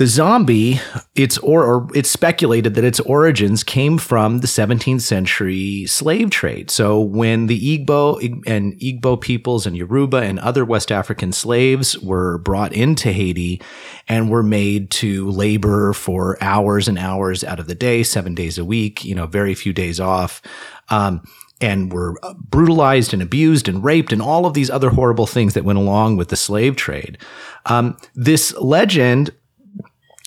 The 0.00 0.06
zombie, 0.06 0.80
it's 1.14 1.36
or, 1.36 1.62
or, 1.62 1.88
it's 1.94 2.08
speculated 2.08 2.74
that 2.74 2.84
its 2.84 3.00
origins 3.00 3.62
came 3.62 3.98
from 3.98 4.38
the 4.38 4.46
17th 4.46 5.02
century 5.02 5.84
slave 5.84 6.30
trade. 6.30 6.70
So 6.70 6.98
when 6.98 7.48
the 7.48 7.78
Igbo 7.78 8.18
and 8.46 8.72
Igbo 8.80 9.20
peoples 9.20 9.66
and 9.66 9.76
Yoruba 9.76 10.16
and 10.16 10.38
other 10.38 10.64
West 10.64 10.90
African 10.90 11.32
slaves 11.32 11.98
were 11.98 12.38
brought 12.38 12.72
into 12.72 13.12
Haiti 13.12 13.60
and 14.08 14.30
were 14.30 14.42
made 14.42 14.90
to 14.92 15.30
labor 15.32 15.92
for 15.92 16.42
hours 16.42 16.88
and 16.88 16.98
hours 16.98 17.44
out 17.44 17.60
of 17.60 17.66
the 17.66 17.74
day, 17.74 18.02
seven 18.02 18.34
days 18.34 18.56
a 18.56 18.64
week, 18.64 19.04
you 19.04 19.14
know, 19.14 19.26
very 19.26 19.52
few 19.52 19.74
days 19.74 20.00
off. 20.00 20.40
Um, 20.88 21.22
and 21.60 21.92
were 21.92 22.18
brutalized 22.36 23.12
and 23.12 23.20
abused 23.20 23.68
and 23.68 23.84
raped 23.84 24.14
and 24.14 24.22
all 24.22 24.46
of 24.46 24.54
these 24.54 24.70
other 24.70 24.88
horrible 24.88 25.26
things 25.26 25.52
that 25.52 25.62
went 25.62 25.78
along 25.78 26.16
with 26.16 26.30
the 26.30 26.36
slave 26.36 26.74
trade. 26.74 27.18
Um, 27.66 27.98
this 28.14 28.54
legend 28.56 29.30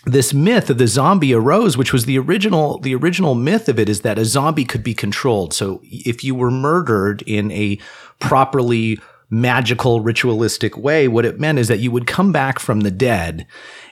this 0.06 0.34
myth 0.34 0.70
of 0.70 0.78
the 0.78 0.88
zombie 0.88 1.34
arose, 1.34 1.78
which 1.78 1.94
was 1.94 2.06
the 2.06 2.20
original, 2.20 2.78
the 2.80 2.96
original 2.96 3.36
myth 3.36 3.70
of 3.70 3.80
it 3.80 3.88
is 3.88 4.02
that 4.02 4.20
a 4.20 4.26
zombie 4.26 4.66
could 4.66 4.84
be 4.84 4.94
controlled. 4.94 5.54
So 5.54 5.82
if 5.84 6.24
you 6.24 6.36
were 6.36 6.52
murdered 6.52 7.22
in 7.24 7.52
a 7.52 7.80
properly 8.20 9.00
magical, 9.30 10.02
ritualistic 10.02 10.78
way, 10.78 11.08
what 11.08 11.26
it 11.26 11.40
meant 11.40 11.58
is 11.58 11.68
that 11.70 11.80
you 11.80 11.90
would 11.92 12.06
come 12.06 12.32
back 12.32 12.60
from 12.60 12.82
the 12.82 12.92
dead 12.92 13.48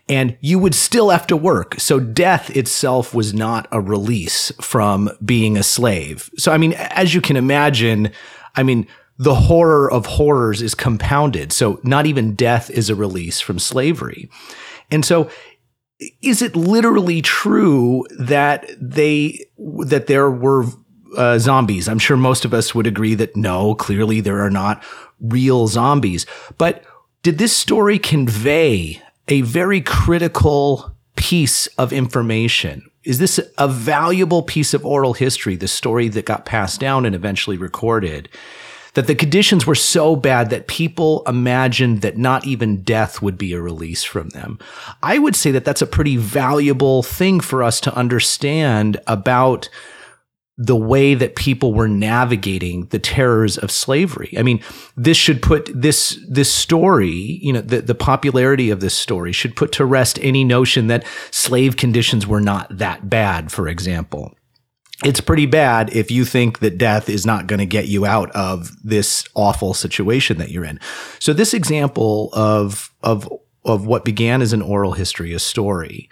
and 0.09 0.37
you 0.41 0.59
would 0.59 0.75
still 0.75 1.09
have 1.09 1.25
to 1.27 1.37
work. 1.37 1.75
So 1.79 1.99
death 1.99 2.55
itself 2.55 3.13
was 3.13 3.33
not 3.33 3.67
a 3.71 3.79
release 3.79 4.51
from 4.59 5.09
being 5.23 5.57
a 5.57 5.63
slave. 5.63 6.29
So, 6.37 6.51
I 6.51 6.57
mean, 6.57 6.73
as 6.73 7.13
you 7.13 7.21
can 7.21 7.37
imagine, 7.37 8.11
I 8.55 8.63
mean, 8.63 8.87
the 9.17 9.35
horror 9.35 9.89
of 9.89 10.05
horrors 10.05 10.61
is 10.61 10.75
compounded. 10.75 11.53
So 11.53 11.79
not 11.83 12.05
even 12.05 12.35
death 12.35 12.69
is 12.69 12.89
a 12.89 12.95
release 12.95 13.39
from 13.39 13.59
slavery. 13.59 14.29
And 14.89 15.05
so 15.05 15.29
is 16.21 16.41
it 16.41 16.55
literally 16.55 17.21
true 17.21 18.05
that 18.19 18.69
they 18.79 19.45
that 19.85 20.07
there 20.07 20.29
were 20.29 20.65
uh, 21.17 21.37
zombies? 21.39 21.87
I'm 21.87 21.99
sure 21.99 22.17
most 22.17 22.45
of 22.45 22.53
us 22.53 22.73
would 22.73 22.87
agree 22.87 23.15
that 23.15 23.35
no, 23.35 23.75
clearly 23.75 24.21
there 24.21 24.41
are 24.41 24.49
not 24.49 24.83
real 25.19 25.67
zombies. 25.67 26.25
But 26.57 26.83
did 27.23 27.37
this 27.37 27.55
story 27.55 27.99
convey 27.99 29.01
a 29.27 29.41
very 29.41 29.81
critical 29.81 30.95
piece 31.15 31.67
of 31.77 31.93
information? 31.93 32.89
Is 33.03 33.19
this 33.19 33.39
a 33.57 33.67
valuable 33.67 34.43
piece 34.43 34.73
of 34.73 34.85
oral 34.85 35.13
history, 35.13 35.55
the 35.55 35.67
story 35.67 36.07
that 36.09 36.25
got 36.25 36.45
passed 36.45 36.79
down 36.79 37.05
and 37.05 37.15
eventually 37.15 37.57
recorded? 37.57 38.29
That 38.93 39.07
the 39.07 39.15
conditions 39.15 39.65
were 39.65 39.75
so 39.75 40.15
bad 40.15 40.49
that 40.49 40.67
people 40.67 41.23
imagined 41.25 42.01
that 42.01 42.17
not 42.17 42.45
even 42.45 42.81
death 42.81 43.21
would 43.21 43.37
be 43.37 43.53
a 43.53 43.61
release 43.61 44.03
from 44.03 44.29
them. 44.29 44.59
I 45.01 45.17
would 45.17 45.35
say 45.35 45.51
that 45.51 45.65
that's 45.65 45.81
a 45.81 45.87
pretty 45.87 46.17
valuable 46.17 47.03
thing 47.03 47.39
for 47.39 47.63
us 47.63 47.79
to 47.81 47.95
understand 47.95 48.99
about 49.07 49.69
the 50.57 50.75
way 50.75 51.15
that 51.15 51.35
people 51.35 51.73
were 51.73 51.87
navigating 51.87 52.85
the 52.87 52.99
terrors 52.99 53.57
of 53.57 53.71
slavery. 53.71 54.33
I 54.37 54.43
mean, 54.43 54.61
this 54.95 55.17
should 55.17 55.41
put 55.41 55.71
this 55.73 56.19
this 56.29 56.53
story, 56.53 57.39
you 57.41 57.53
know, 57.53 57.61
the, 57.61 57.81
the 57.81 57.95
popularity 57.95 58.69
of 58.69 58.79
this 58.79 58.93
story 58.93 59.31
should 59.31 59.55
put 59.55 59.71
to 59.73 59.85
rest 59.85 60.19
any 60.21 60.43
notion 60.43 60.87
that 60.87 61.05
slave 61.31 61.77
conditions 61.77 62.27
were 62.27 62.41
not 62.41 62.77
that 62.77 63.09
bad, 63.09 63.51
for 63.51 63.67
example 63.67 64.35
it's 65.03 65.21
pretty 65.21 65.45
bad 65.45 65.93
if 65.95 66.11
you 66.11 66.25
think 66.25 66.59
that 66.59 66.77
death 66.77 67.09
is 67.09 67.25
not 67.25 67.47
going 67.47 67.59
to 67.59 67.65
get 67.65 67.87
you 67.87 68.05
out 68.05 68.29
of 68.31 68.71
this 68.83 69.25
awful 69.33 69.73
situation 69.73 70.37
that 70.37 70.51
you're 70.51 70.65
in. 70.65 70.79
So 71.19 71.33
this 71.33 71.53
example 71.53 72.29
of 72.33 72.91
of 73.01 73.31
of 73.65 73.85
what 73.85 74.05
began 74.05 74.41
as 74.41 74.53
an 74.53 74.61
oral 74.61 74.93
history, 74.93 75.33
a 75.33 75.39
story, 75.39 76.09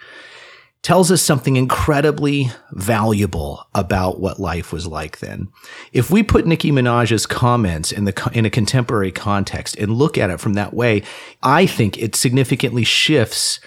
tells 0.82 1.10
us 1.10 1.20
something 1.20 1.56
incredibly 1.56 2.50
valuable 2.72 3.66
about 3.74 4.18
what 4.18 4.40
life 4.40 4.72
was 4.72 4.86
like 4.86 5.18
then. 5.18 5.48
If 5.92 6.10
we 6.10 6.22
put 6.22 6.46
Nicki 6.46 6.72
Minaj's 6.72 7.26
comments 7.26 7.92
in 7.92 8.04
the 8.06 8.30
in 8.32 8.46
a 8.46 8.50
contemporary 8.50 9.12
context 9.12 9.76
and 9.76 9.92
look 9.92 10.16
at 10.18 10.30
it 10.30 10.40
from 10.40 10.54
that 10.54 10.74
way, 10.74 11.02
I 11.42 11.66
think 11.66 11.98
it 11.98 12.16
significantly 12.16 12.84
shifts 12.84 13.60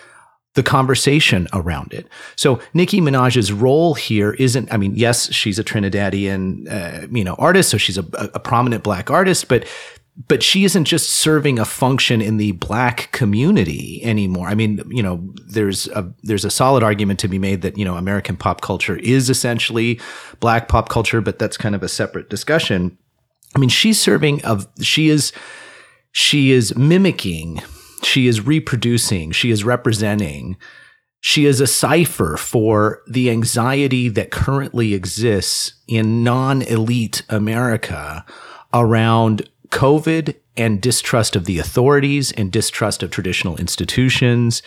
the 0.54 0.64
conversation 0.64 1.48
around 1.54 1.94
it. 1.94 2.08
So 2.36 2.60
Nicki 2.74 3.02
Minaj's 3.02 3.52
role 3.52 3.96
here 3.96 4.34
isn't, 4.34 4.72
I 4.72 4.78
mean, 4.78 4.94
yes, 4.96 5.32
she's 5.34 5.58
a 5.58 5.64
Trinidadian, 5.64 6.72
uh, 6.72 7.08
you 7.12 7.24
know, 7.24 7.36
artist. 7.36 7.70
So 7.70 7.78
she's 7.78 7.98
a, 7.98 8.06
a 8.34 8.40
prominent 8.40 8.84
black 8.84 9.10
artist, 9.10 9.48
but 9.48 9.66
but 10.28 10.44
she 10.44 10.64
isn't 10.64 10.86
just 10.86 11.10
serving 11.10 11.58
a 11.58 11.66
function 11.66 12.22
in 12.22 12.38
the 12.38 12.52
black 12.52 13.12
community 13.12 14.00
anymore. 14.04 14.48
I 14.48 14.54
mean, 14.54 14.80
you 14.90 15.02
know, 15.02 15.28
there's 15.48 15.88
a 15.88 16.14
there's 16.22 16.46
a 16.46 16.52
solid 16.52 16.84
argument 16.84 17.20
to 17.22 17.28
be 17.28 17.40
made 17.40 17.64
that 17.64 17.80
you 17.80 17.86
know 17.86 17.96
American 17.96 18.38
pop 18.38 18.62
culture 18.62 18.98
is 18.98 19.32
essentially 19.32 20.00
black 20.40 20.68
pop 20.68 20.90
culture, 20.90 21.20
but 21.20 21.40
that's 21.40 21.58
kind 21.58 21.74
of 21.74 21.82
a 21.82 21.90
separate 21.90 22.30
discussion. 22.30 22.96
I 23.56 23.60
mean, 23.60 23.70
she's 23.70 24.00
serving 24.00 24.46
of 24.46 24.68
she 24.82 25.10
is 25.10 25.34
she 26.12 26.52
is 26.52 26.76
mimicking 26.76 27.64
she 28.04 28.28
is 28.28 28.46
reproducing, 28.46 29.32
she 29.32 29.52
is 29.52 29.64
representing, 29.64 30.58
she 31.20 31.46
is 31.46 31.62
a 31.62 31.68
cipher 31.68 32.36
for 32.36 33.02
the 33.08 33.30
anxiety 33.30 34.10
that 34.10 34.30
currently 34.30 34.94
exists 34.94 35.74
in 35.88 36.24
non 36.24 36.62
elite 36.64 37.24
America 37.30 38.26
around 38.74 39.50
COVID 39.70 40.36
and 40.56 40.82
distrust 40.82 41.36
of 41.36 41.46
the 41.46 41.58
authorities 41.58 42.32
and 42.34 42.52
distrust 42.52 43.02
of 43.02 43.10
traditional 43.10 43.58
institutions. 43.58 44.62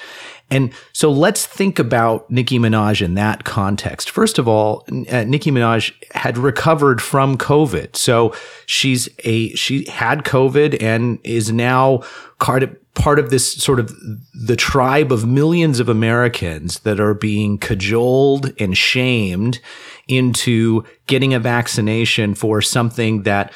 And 0.50 0.72
so 0.92 1.10
let's 1.10 1.46
think 1.46 1.78
about 1.78 2.28
Nicki 2.30 2.58
Minaj 2.58 3.02
in 3.02 3.14
that 3.14 3.44
context. 3.44 4.10
First 4.10 4.38
of 4.38 4.48
all, 4.48 4.84
uh, 5.10 5.24
Nicki 5.24 5.50
Minaj 5.50 5.92
had 6.12 6.38
recovered 6.38 7.00
from 7.00 7.36
COVID. 7.36 7.96
So 7.96 8.34
she's 8.64 9.08
a, 9.24 9.50
she 9.50 9.84
had 9.88 10.24
COVID 10.24 10.82
and 10.82 11.20
is 11.22 11.52
now 11.52 12.02
card- 12.38 12.76
part 12.96 13.18
of 13.18 13.30
this 13.30 13.52
sort 13.52 13.78
of 13.78 13.94
the 14.34 14.56
tribe 14.56 15.12
of 15.12 15.26
millions 15.26 15.78
of 15.78 15.88
Americans 15.88 16.80
that 16.80 16.98
are 16.98 17.14
being 17.14 17.58
cajoled 17.58 18.52
and 18.58 18.76
shamed 18.76 19.60
into 20.08 20.82
getting 21.06 21.34
a 21.34 21.38
vaccination 21.38 22.34
for 22.34 22.62
something 22.62 23.22
that 23.22 23.52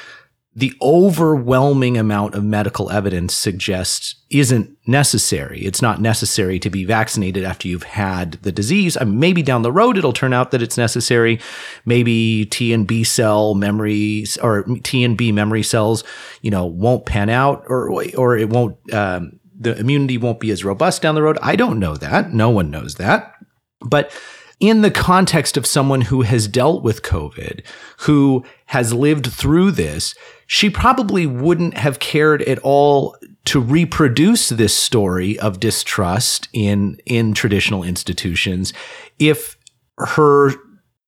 the 0.61 0.75
overwhelming 0.83 1.97
amount 1.97 2.35
of 2.35 2.45
medical 2.45 2.90
evidence 2.90 3.35
suggests 3.35 4.14
isn't 4.31 4.76
necessary. 4.87 5.62
It's 5.62 5.81
not 5.81 6.02
necessary 6.02 6.59
to 6.59 6.69
be 6.69 6.85
vaccinated 6.85 7.45
after 7.45 7.67
you've 7.67 7.83
had 7.83 8.33
the 8.43 8.52
disease. 8.52 8.99
I 9.00 9.05
mean, 9.05 9.19
maybe 9.19 9.43
down 9.43 9.62
the 9.62 9.73
road 9.73 9.97
it'll 9.97 10.12
turn 10.12 10.35
out 10.35 10.50
that 10.50 10.61
it's 10.61 10.76
necessary. 10.76 11.40
Maybe 11.87 12.45
T 12.45 12.75
and 12.75 12.87
B 12.87 13.05
cell 13.05 13.55
memories 13.55 14.37
or 14.38 14.64
T 14.83 15.02
and 15.02 15.17
B 15.17 15.33
memory 15.33 15.62
cells, 15.62 16.05
you 16.43 16.50
know, 16.50 16.67
won't 16.67 17.07
pan 17.07 17.31
out 17.31 17.64
or 17.67 17.90
or 18.14 18.37
it 18.37 18.50
won't. 18.50 18.76
Um, 18.93 19.40
the 19.59 19.79
immunity 19.79 20.19
won't 20.19 20.40
be 20.40 20.50
as 20.50 20.64
robust 20.64 21.02
down 21.02 21.14
the 21.14 21.23
road. 21.23 21.38
I 21.43 21.57
don't 21.57 21.79
know 21.79 21.97
that. 21.97 22.33
No 22.33 22.50
one 22.50 22.71
knows 22.71 22.97
that. 22.97 23.35
But 23.81 24.12
in 24.61 24.83
the 24.83 24.90
context 24.90 25.57
of 25.57 25.67
someone 25.67 26.02
who 26.02 26.23
has 26.23 26.47
dealt 26.47 26.83
with 26.83 27.02
COVID, 27.02 27.64
who 28.00 28.45
has 28.67 28.93
lived 28.93 29.26
through 29.26 29.73
this, 29.73 30.14
she 30.47 30.69
probably 30.69 31.26
wouldn't 31.26 31.76
have 31.76 31.99
cared 31.99 32.43
at 32.43 32.59
all 32.59 33.17
to 33.47 33.59
reproduce 33.59 34.50
this 34.50 34.75
story 34.75 35.38
of 35.40 35.61
distrust 35.61 36.49
in 36.52 36.99
in 37.07 37.33
traditional 37.33 37.83
institutions 37.83 38.73
if 39.19 39.57
her 39.97 40.52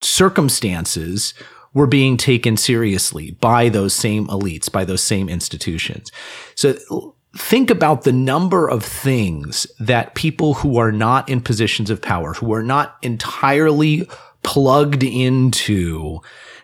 circumstances 0.00 1.34
were 1.74 1.86
being 1.86 2.16
taken 2.16 2.56
seriously 2.56 3.32
by 3.40 3.68
those 3.68 3.94
same 3.94 4.26
elites, 4.28 4.70
by 4.70 4.84
those 4.84 5.02
same 5.02 5.28
institutions. 5.28 6.10
So 6.54 7.14
think 7.36 7.70
about 7.70 8.02
the 8.02 8.12
number 8.12 8.68
of 8.68 8.84
things 8.84 9.66
that 9.80 10.14
people 10.14 10.54
who 10.54 10.78
are 10.78 10.92
not 10.92 11.28
in 11.28 11.40
positions 11.40 11.90
of 11.90 12.02
power, 12.02 12.34
who 12.34 12.52
are 12.52 12.62
not 12.62 12.96
entirely 13.02 14.06
plugged 14.42 15.02
into 15.02 16.20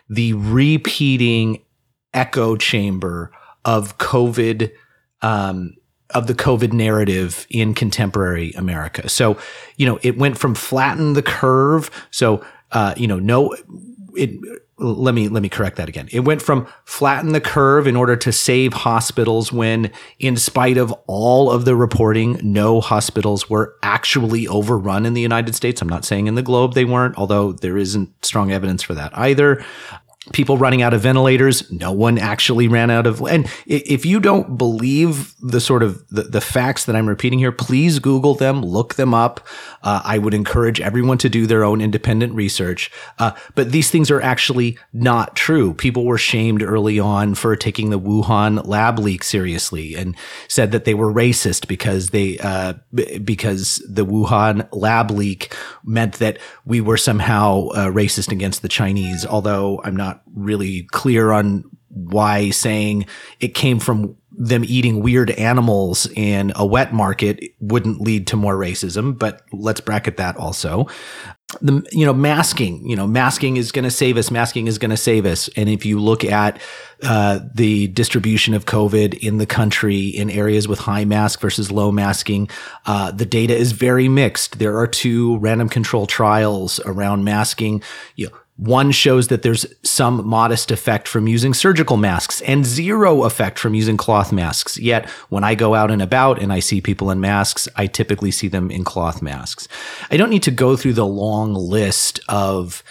the 0.09 0.33
repeating 0.33 1.63
echo 2.13 2.55
chamber 2.55 3.31
of 3.65 3.97
COVID, 3.97 4.71
um, 5.21 5.75
of 6.11 6.27
the 6.27 6.33
COVID 6.33 6.73
narrative 6.73 7.45
in 7.49 7.73
contemporary 7.73 8.51
America. 8.53 9.09
So, 9.09 9.37
you 9.77 9.85
know, 9.85 9.99
it 10.01 10.17
went 10.17 10.37
from 10.37 10.55
flatten 10.55 11.13
the 11.13 11.21
curve. 11.21 11.89
So, 12.11 12.43
uh, 12.71 12.93
you 12.97 13.07
know, 13.07 13.19
no, 13.19 13.55
it, 14.15 14.31
let 14.79 15.13
me 15.13 15.27
let 15.27 15.43
me 15.43 15.49
correct 15.49 15.77
that 15.77 15.89
again. 15.89 16.07
It 16.11 16.21
went 16.21 16.41
from 16.41 16.67
flatten 16.85 17.33
the 17.33 17.41
curve 17.41 17.87
in 17.87 17.95
order 17.95 18.15
to 18.15 18.31
save 18.31 18.73
hospitals 18.73 19.51
when 19.51 19.91
in 20.19 20.37
spite 20.37 20.77
of 20.77 20.93
all 21.07 21.51
of 21.51 21.65
the 21.65 21.75
reporting 21.75 22.39
no 22.41 22.81
hospitals 22.81 23.49
were 23.49 23.75
actually 23.83 24.47
overrun 24.47 25.05
in 25.05 25.13
the 25.13 25.21
United 25.21 25.55
States. 25.55 25.81
I'm 25.81 25.89
not 25.89 26.05
saying 26.05 26.27
in 26.27 26.35
the 26.35 26.41
globe 26.41 26.73
they 26.73 26.85
weren't, 26.85 27.17
although 27.17 27.51
there 27.51 27.77
isn't 27.77 28.25
strong 28.25 28.51
evidence 28.51 28.83
for 28.83 28.93
that 28.93 29.17
either 29.17 29.63
people 30.33 30.57
running 30.57 30.81
out 30.81 30.93
of 30.93 31.01
ventilators. 31.01 31.71
No 31.71 31.91
one 31.93 32.17
actually 32.17 32.67
ran 32.67 32.89
out 32.91 33.07
of. 33.07 33.21
And 33.21 33.49
if 33.65 34.05
you 34.05 34.19
don't 34.19 34.57
believe 34.57 35.33
the 35.39 35.61
sort 35.61 35.81
of 35.81 36.05
the, 36.09 36.23
the 36.23 36.41
facts 36.41 36.85
that 36.85 36.95
I'm 36.95 37.07
repeating 37.07 37.39
here, 37.39 37.53
please 37.53 37.99
Google 37.99 38.35
them, 38.35 38.61
look 38.61 38.95
them 38.95 39.13
up. 39.13 39.47
Uh, 39.81 40.01
I 40.03 40.17
would 40.17 40.33
encourage 40.33 40.81
everyone 40.81 41.17
to 41.19 41.29
do 41.29 41.47
their 41.47 41.63
own 41.63 41.79
independent 41.79 42.33
research. 42.33 42.91
Uh, 43.17 43.31
but 43.55 43.71
these 43.71 43.89
things 43.89 44.11
are 44.11 44.21
actually 44.21 44.77
not 44.91 45.37
true. 45.37 45.73
People 45.73 46.05
were 46.05 46.17
shamed 46.17 46.61
early 46.61 46.99
on 46.99 47.33
for 47.33 47.55
taking 47.55 47.89
the 47.89 47.99
Wuhan 47.99 48.65
lab 48.67 48.99
leak 48.99 49.23
seriously 49.23 49.95
and 49.95 50.17
said 50.49 50.71
that 50.73 50.83
they 50.83 50.93
were 50.93 51.11
racist 51.11 51.67
because 51.67 52.09
they 52.09 52.37
uh, 52.39 52.73
because 53.23 53.81
the 53.87 54.05
Wuhan 54.05 54.67
lab 54.73 55.11
leak 55.11 55.55
meant 55.85 56.15
that 56.15 56.39
we 56.65 56.81
were 56.81 56.97
somehow 56.97 57.67
uh, 57.69 57.85
racist 57.87 58.31
against 58.31 58.61
the 58.61 58.67
Chinese. 58.67 59.25
Although 59.25 59.81
I'm 59.83 59.95
not 59.95 60.08
really 60.33 60.83
clear 60.91 61.31
on 61.31 61.63
why 61.89 62.49
saying 62.49 63.05
it 63.39 63.55
came 63.55 63.79
from 63.79 64.15
them 64.39 64.63
eating 64.63 65.01
weird 65.01 65.31
animals 65.31 66.07
in 66.15 66.53
a 66.55 66.65
wet 66.65 66.93
market 66.93 67.43
wouldn't 67.59 67.99
lead 67.99 68.25
to 68.25 68.37
more 68.37 68.55
racism, 68.55 69.17
but 69.19 69.41
let's 69.51 69.81
bracket 69.81 70.15
that 70.15 70.37
also. 70.37 70.87
The, 71.61 71.85
you 71.91 72.05
know, 72.05 72.13
masking, 72.13 72.87
you 72.87 72.95
know, 72.95 73.05
masking 73.05 73.57
is 73.57 73.73
going 73.73 73.83
to 73.83 73.91
save 73.91 74.15
us. 74.15 74.31
Masking 74.31 74.67
is 74.67 74.77
going 74.77 74.91
to 74.91 74.97
save 74.97 75.25
us. 75.25 75.49
And 75.57 75.67
if 75.67 75.85
you 75.85 75.99
look 75.99 76.23
at, 76.23 76.61
uh, 77.03 77.39
the 77.53 77.87
distribution 77.87 78.53
of 78.53 78.65
COVID 78.65 79.17
in 79.17 79.39
the 79.39 79.45
country 79.45 80.07
in 80.07 80.29
areas 80.29 80.67
with 80.67 80.79
high 80.79 81.05
mask 81.05 81.41
versus 81.41 81.71
low 81.71 81.91
masking, 81.91 82.49
uh, 82.85 83.11
the 83.11 83.25
data 83.25 83.55
is 83.55 83.73
very 83.73 84.07
mixed. 84.07 84.59
There 84.59 84.77
are 84.77 84.87
two 84.87 85.37
random 85.39 85.69
control 85.69 86.05
trials 86.07 86.79
around 86.85 87.23
masking. 87.25 87.81
You 88.15 88.27
know, 88.27 88.37
one 88.59 88.91
shows 88.91 89.29
that 89.29 89.41
there's 89.41 89.65
some 89.83 90.27
modest 90.27 90.69
effect 90.69 91.07
from 91.07 91.27
using 91.27 91.53
surgical 91.53 91.95
masks 91.95 92.41
and 92.41 92.65
zero 92.65 93.23
effect 93.23 93.57
from 93.57 93.73
using 93.73 93.95
cloth 93.95 94.33
masks. 94.33 94.77
Yet 94.77 95.07
when 95.29 95.45
I 95.45 95.55
go 95.55 95.75
out 95.75 95.91
and 95.91 96.01
about 96.01 96.41
and 96.41 96.51
I 96.51 96.59
see 96.59 96.81
people 96.81 97.09
in 97.09 97.21
masks, 97.21 97.69
I 97.77 97.87
typically 97.87 98.31
see 98.31 98.49
them 98.49 98.69
in 98.69 98.83
cloth 98.83 99.21
masks. 99.21 99.69
I 100.11 100.17
don't 100.17 100.29
need 100.29 100.43
to 100.43 100.51
go 100.51 100.75
through 100.75 100.93
the 100.93 101.05
long 101.05 101.53
list 101.53 102.19
of 102.27 102.83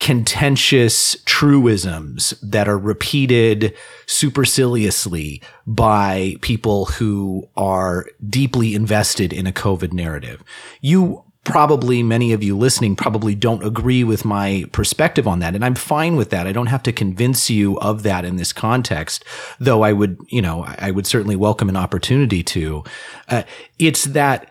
contentious 0.00 1.16
truisms 1.24 2.30
that 2.42 2.68
are 2.68 2.78
repeated 2.78 3.74
superciliously 4.06 5.42
by 5.66 6.36
people 6.42 6.86
who 6.86 7.48
are 7.56 8.06
deeply 8.28 8.74
invested 8.74 9.32
in 9.32 9.46
a 9.46 9.52
COVID 9.52 9.94
narrative. 9.94 10.44
You 10.82 11.24
probably 11.44 12.02
many 12.02 12.32
of 12.32 12.42
you 12.42 12.56
listening 12.56 12.94
probably 12.94 13.34
don't 13.34 13.64
agree 13.64 14.04
with 14.04 14.24
my 14.24 14.64
perspective 14.72 15.26
on 15.26 15.38
that. 15.38 15.54
And 15.54 15.64
I'm 15.64 15.74
fine 15.74 16.16
with 16.16 16.30
that. 16.30 16.46
I 16.46 16.52
don't 16.52 16.66
have 16.66 16.82
to 16.84 16.92
convince 16.92 17.48
you 17.48 17.78
of 17.80 18.02
that 18.02 18.24
in 18.24 18.36
this 18.36 18.52
context, 18.52 19.24
though 19.58 19.82
I 19.82 19.92
would, 19.92 20.18
you 20.28 20.42
know, 20.42 20.64
I 20.78 20.90
would 20.90 21.06
certainly 21.06 21.36
welcome 21.36 21.68
an 21.68 21.76
opportunity 21.76 22.42
to. 22.44 22.84
Uh, 23.28 23.42
it's 23.78 24.04
that 24.04 24.50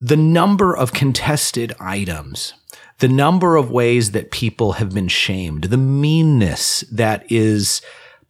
the 0.00 0.16
number 0.16 0.76
of 0.76 0.92
contested 0.92 1.74
items, 1.80 2.54
the 2.98 3.08
number 3.08 3.56
of 3.56 3.70
ways 3.70 4.12
that 4.12 4.30
people 4.30 4.72
have 4.74 4.94
been 4.94 5.08
shamed, 5.08 5.64
the 5.64 5.76
meanness 5.76 6.80
that 6.92 7.30
is 7.30 7.82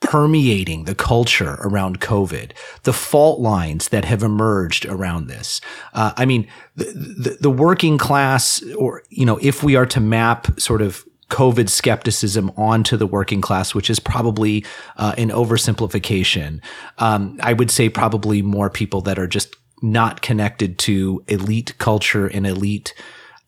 permeating 0.03 0.85
the 0.85 0.95
culture 0.95 1.57
around 1.61 2.01
COVID, 2.01 2.53
the 2.83 2.93
fault 2.93 3.41
lines 3.41 3.88
that 3.88 4.05
have 4.05 4.23
emerged 4.23 4.85
around 4.85 5.29
this. 5.29 5.61
Uh, 5.95 6.12
I 6.17 6.27
mean, 6.27 6.47
the, 6.77 6.85
the, 6.85 7.37
the 7.43 7.51
working 7.51 7.99
class, 7.99 8.62
or, 8.77 9.05
you 9.09 9.25
know, 9.25 9.38
if 9.41 9.62
we 9.62 9.77
are 9.77 9.87
to 9.87 10.01
map 10.01 10.61
sort 10.61 10.83
of 10.83 11.05
COVID 11.31 11.71
skepticism 11.71 12.51
onto 12.59 12.99
the 12.99 13.07
working 13.07 13.41
class, 13.41 13.75
which 13.75 13.88
is 13.88 13.99
probably 13.99 14.67
uh, 14.99 15.15
an 15.17 15.31
oversimplification. 15.31 16.61
Um, 16.99 17.38
I 17.43 17.55
would 17.55 17.71
say 17.71 17.88
probably 17.88 18.43
more 18.43 18.69
people 18.69 19.01
that 19.03 19.19
are 19.19 19.27
just 19.27 19.57
not 19.81 20.21
connected 20.21 20.79
to 20.81 21.25
elite 21.29 21.73
culture 21.79 22.27
and 22.27 22.47
elite 22.47 22.93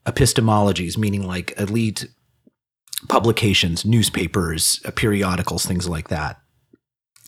epistemologies, 0.06 0.96
meaning 0.96 1.26
like 1.26 1.52
elite 1.58 2.06
publications, 3.10 3.84
newspapers, 3.84 4.80
periodicals, 4.94 5.66
things 5.66 5.86
like 5.86 6.08
that 6.08 6.40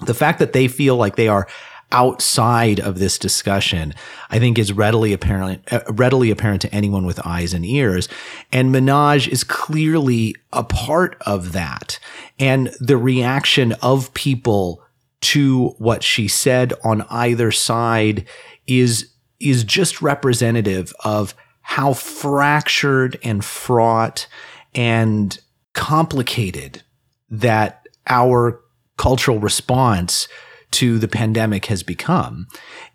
the 0.05 0.15
fact 0.15 0.39
that 0.39 0.53
they 0.53 0.69
feel 0.69 0.97
like 0.97 1.17
they 1.17 1.29
are 1.29 1.47
outside 1.93 2.81
of 2.81 2.99
this 2.99 3.19
discussion, 3.19 3.95
I 4.29 4.39
think 4.39 4.59
is 4.59 4.73
readily 4.73 5.13
apparent, 5.13 5.63
uh, 5.73 5.81
readily 5.89 6.31
apparent 6.31 6.63
to 6.63 6.75
anyone 6.75 7.07
with 7.07 7.25
eyes 7.25 7.55
and 7.55 7.65
ears. 7.65 8.09
And 8.53 8.75
Minaj 8.75 9.29
is 9.29 9.45
clearly 9.45 10.35
a 10.53 10.65
part 10.65 11.17
of 11.23 11.53
that. 11.53 11.99
And 12.39 12.75
the 12.81 12.97
reaction 12.97 13.73
of 13.83 14.13
people 14.15 14.83
to 15.23 15.69
what 15.79 16.03
she 16.03 16.29
said 16.29 16.75
on 16.85 17.03
either 17.09 17.51
side 17.53 18.27
is, 18.67 19.11
is 19.41 19.65
just 19.65 20.03
representative 20.03 20.93
of 21.05 21.35
how 21.63 21.93
fractured 21.93 23.19
and 23.23 23.45
fraught 23.45 24.27
and 24.75 25.39
complicated 25.73 26.83
that 27.31 27.87
our 28.09 28.61
cultural 28.97 29.39
response 29.39 30.29
to 30.73 30.99
the 30.99 31.09
pandemic 31.09 31.67
has 31.67 31.83
become. 31.83 32.47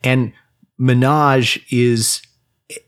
And 0.04 0.34
Minaj 0.80 1.64
is 1.72 2.22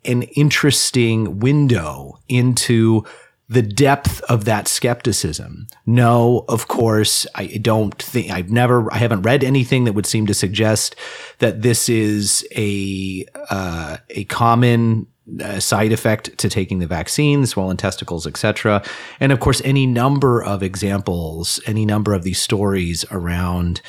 an 0.06 0.24
interesting 0.24 1.40
window 1.40 2.20
into 2.28 3.04
the 3.50 3.62
depth 3.62 4.22
of 4.22 4.46
that 4.46 4.68
skepticism. 4.68 5.68
No, 5.86 6.46
of 6.48 6.68
course, 6.68 7.28
I 7.36 7.48
don't 7.62 8.02
think 8.02 8.32
I've 8.32 8.50
never, 8.50 8.92
I 8.92 8.98
haven't 8.98 9.24
read 9.24 9.44
anything 9.44 9.84
that 9.84 9.94
would 9.94 10.06
seem 10.06 10.26
to 10.28 10.34
suggest 10.34 10.96
that 11.40 11.62
this 11.62 11.90
is 11.90 12.48
a 12.56 13.26
uh, 13.50 13.98
a 14.10 14.24
common 14.26 15.08
side 15.60 15.92
effect 15.92 16.38
to 16.38 16.50
taking 16.50 16.80
the 16.80 16.88
vaccine, 16.88 17.46
swollen 17.46 17.78
testicles, 17.78 18.28
etc. 18.28 18.84
And 19.20 19.32
of 19.32 19.40
course, 19.40 19.62
any 19.64 19.86
number 19.86 20.44
of 20.44 20.62
examples, 20.62 21.60
any 21.66 21.86
number 21.86 22.14
of 22.14 22.24
these 22.24 22.42
stories 22.42 23.06
around 23.12 23.82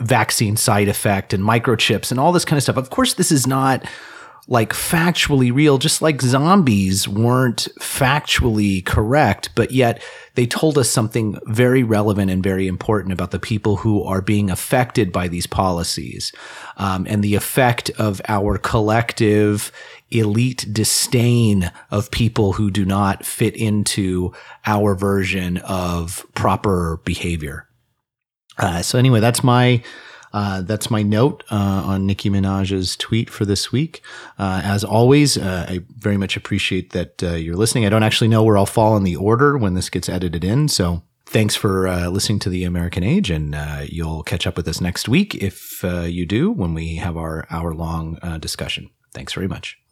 vaccine 0.00 0.56
side 0.56 0.88
effect 0.88 1.32
and 1.32 1.42
microchips 1.42 2.10
and 2.10 2.18
all 2.18 2.32
this 2.32 2.44
kind 2.44 2.56
of 2.56 2.62
stuff. 2.62 2.76
Of 2.76 2.90
course, 2.90 3.14
this 3.14 3.30
is 3.30 3.46
not 3.46 3.84
like 4.46 4.74
factually 4.74 5.54
real, 5.54 5.78
just 5.78 6.02
like 6.02 6.20
zombies 6.20 7.08
weren't 7.08 7.68
factually 7.80 8.84
correct, 8.84 9.48
but 9.54 9.70
yet 9.70 10.02
they 10.34 10.44
told 10.44 10.76
us 10.76 10.90
something 10.90 11.38
very 11.46 11.82
relevant 11.82 12.30
and 12.30 12.42
very 12.42 12.66
important 12.66 13.12
about 13.12 13.30
the 13.30 13.38
people 13.38 13.76
who 13.76 14.02
are 14.02 14.20
being 14.20 14.50
affected 14.50 15.12
by 15.12 15.28
these 15.28 15.46
policies 15.46 16.30
um, 16.76 17.06
and 17.08 17.24
the 17.24 17.34
effect 17.34 17.88
of 17.98 18.20
our 18.28 18.58
collective 18.58 19.72
elite 20.14 20.66
disdain 20.72 21.70
of 21.90 22.10
people 22.10 22.54
who 22.54 22.70
do 22.70 22.84
not 22.84 23.24
fit 23.26 23.54
into 23.56 24.32
our 24.66 24.94
version 24.94 25.58
of 25.58 26.24
proper 26.34 27.00
behavior. 27.04 27.68
Uh, 28.58 28.82
so 28.82 28.98
anyway, 28.98 29.20
that's 29.20 29.42
my 29.42 29.82
Uh, 30.34 30.62
that's 30.62 30.90
my 30.90 31.00
note 31.00 31.44
uh, 31.52 31.82
on 31.86 32.06
Nicki 32.06 32.28
Minaj's 32.28 32.96
tweet 32.96 33.30
for 33.30 33.44
this 33.44 33.70
week. 33.70 34.02
Uh, 34.36 34.62
as 34.64 34.82
always, 34.82 35.38
uh, 35.38 35.64
I 35.68 35.78
very 35.96 36.16
much 36.16 36.36
appreciate 36.36 36.90
that 36.90 37.22
uh, 37.22 37.36
you're 37.36 37.54
listening. 37.54 37.86
I 37.86 37.88
don't 37.88 38.02
actually 38.02 38.26
know 38.26 38.42
where 38.42 38.58
I'll 38.58 38.66
fall 38.66 38.96
in 38.96 39.04
the 39.04 39.14
order 39.14 39.56
when 39.56 39.74
this 39.74 39.88
gets 39.88 40.08
edited 40.08 40.42
in, 40.42 40.66
so 40.66 41.02
thanks 41.24 41.54
for 41.54 41.86
uh, 41.86 42.08
listening 42.08 42.40
to 42.40 42.50
the 42.50 42.64
American 42.64 43.04
Age, 43.04 43.30
and 43.30 43.54
you'll 43.88 44.24
catch 44.24 44.44
up 44.44 44.56
with 44.56 44.66
us 44.66 44.80
next 44.80 45.08
week 45.08 45.36
if 45.36 45.84
you 45.84 46.26
do 46.26 46.50
when 46.50 46.74
we 46.74 46.96
have 46.96 47.16
our 47.16 47.46
hour 47.48 47.72
long 47.72 48.18
discussion. 48.40 48.90
Thanks 49.12 49.34
very 49.34 49.46
much. 49.46 49.83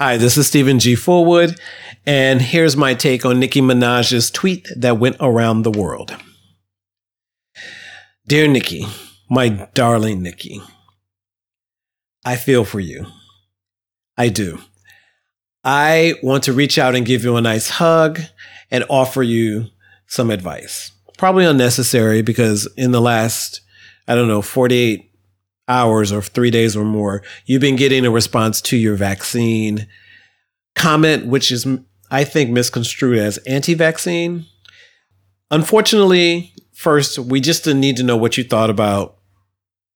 Hi, 0.00 0.16
this 0.16 0.36
is 0.36 0.46
Steven 0.46 0.78
G. 0.78 0.94
Fullwood, 0.94 1.58
and 2.06 2.40
here's 2.40 2.76
my 2.76 2.94
take 2.94 3.24
on 3.24 3.40
Nicki 3.40 3.60
Minaj's 3.60 4.30
tweet 4.30 4.68
that 4.76 5.00
went 5.00 5.16
around 5.18 5.62
the 5.62 5.72
world. 5.72 6.14
Dear 8.24 8.46
Nicki, 8.46 8.86
my 9.28 9.48
darling 9.74 10.22
Nicki, 10.22 10.62
I 12.24 12.36
feel 12.36 12.64
for 12.64 12.78
you. 12.78 13.06
I 14.16 14.28
do. 14.28 14.60
I 15.64 16.14
want 16.22 16.44
to 16.44 16.52
reach 16.52 16.78
out 16.78 16.94
and 16.94 17.04
give 17.04 17.24
you 17.24 17.34
a 17.34 17.40
nice 17.40 17.68
hug 17.68 18.20
and 18.70 18.84
offer 18.88 19.24
you 19.24 19.64
some 20.06 20.30
advice. 20.30 20.92
Probably 21.16 21.44
unnecessary 21.44 22.22
because 22.22 22.72
in 22.76 22.92
the 22.92 23.00
last, 23.00 23.62
I 24.06 24.14
don't 24.14 24.28
know, 24.28 24.42
48 24.42 25.07
hours 25.68 26.10
or 26.10 26.22
three 26.22 26.50
days 26.50 26.76
or 26.76 26.84
more, 26.84 27.22
you've 27.46 27.60
been 27.60 27.76
getting 27.76 28.06
a 28.06 28.10
response 28.10 28.60
to 28.62 28.76
your 28.76 28.96
vaccine 28.96 29.86
comment, 30.74 31.26
which 31.26 31.52
is, 31.52 31.66
I 32.10 32.24
think, 32.24 32.50
misconstrued 32.50 33.18
as 33.18 33.38
anti 33.38 33.74
vaccine. 33.74 34.46
Unfortunately, 35.50 36.52
first, 36.74 37.18
we 37.18 37.40
just 37.40 37.64
didn't 37.64 37.80
need 37.80 37.96
to 37.96 38.02
know 38.02 38.16
what 38.16 38.36
you 38.36 38.44
thought 38.44 38.70
about 38.70 39.18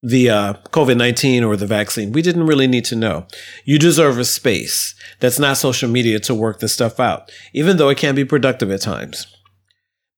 the 0.03 0.29
uh, 0.29 0.53
COVID 0.71 0.97
19 0.97 1.43
or 1.43 1.55
the 1.55 1.65
vaccine. 1.65 2.11
We 2.11 2.21
didn't 2.21 2.45
really 2.45 2.67
need 2.67 2.85
to 2.85 2.95
know. 2.95 3.25
You 3.63 3.79
deserve 3.79 4.19
a 4.19 4.25
space 4.25 4.93
that's 5.19 5.39
not 5.39 5.57
social 5.57 5.89
media 5.89 6.19
to 6.21 6.35
work 6.35 6.59
this 6.59 6.73
stuff 6.73 6.99
out, 6.99 7.31
even 7.53 7.77
though 7.77 7.89
it 7.89 7.97
can 7.97 8.13
be 8.13 8.25
productive 8.25 8.69
at 8.69 8.81
times. 8.81 9.27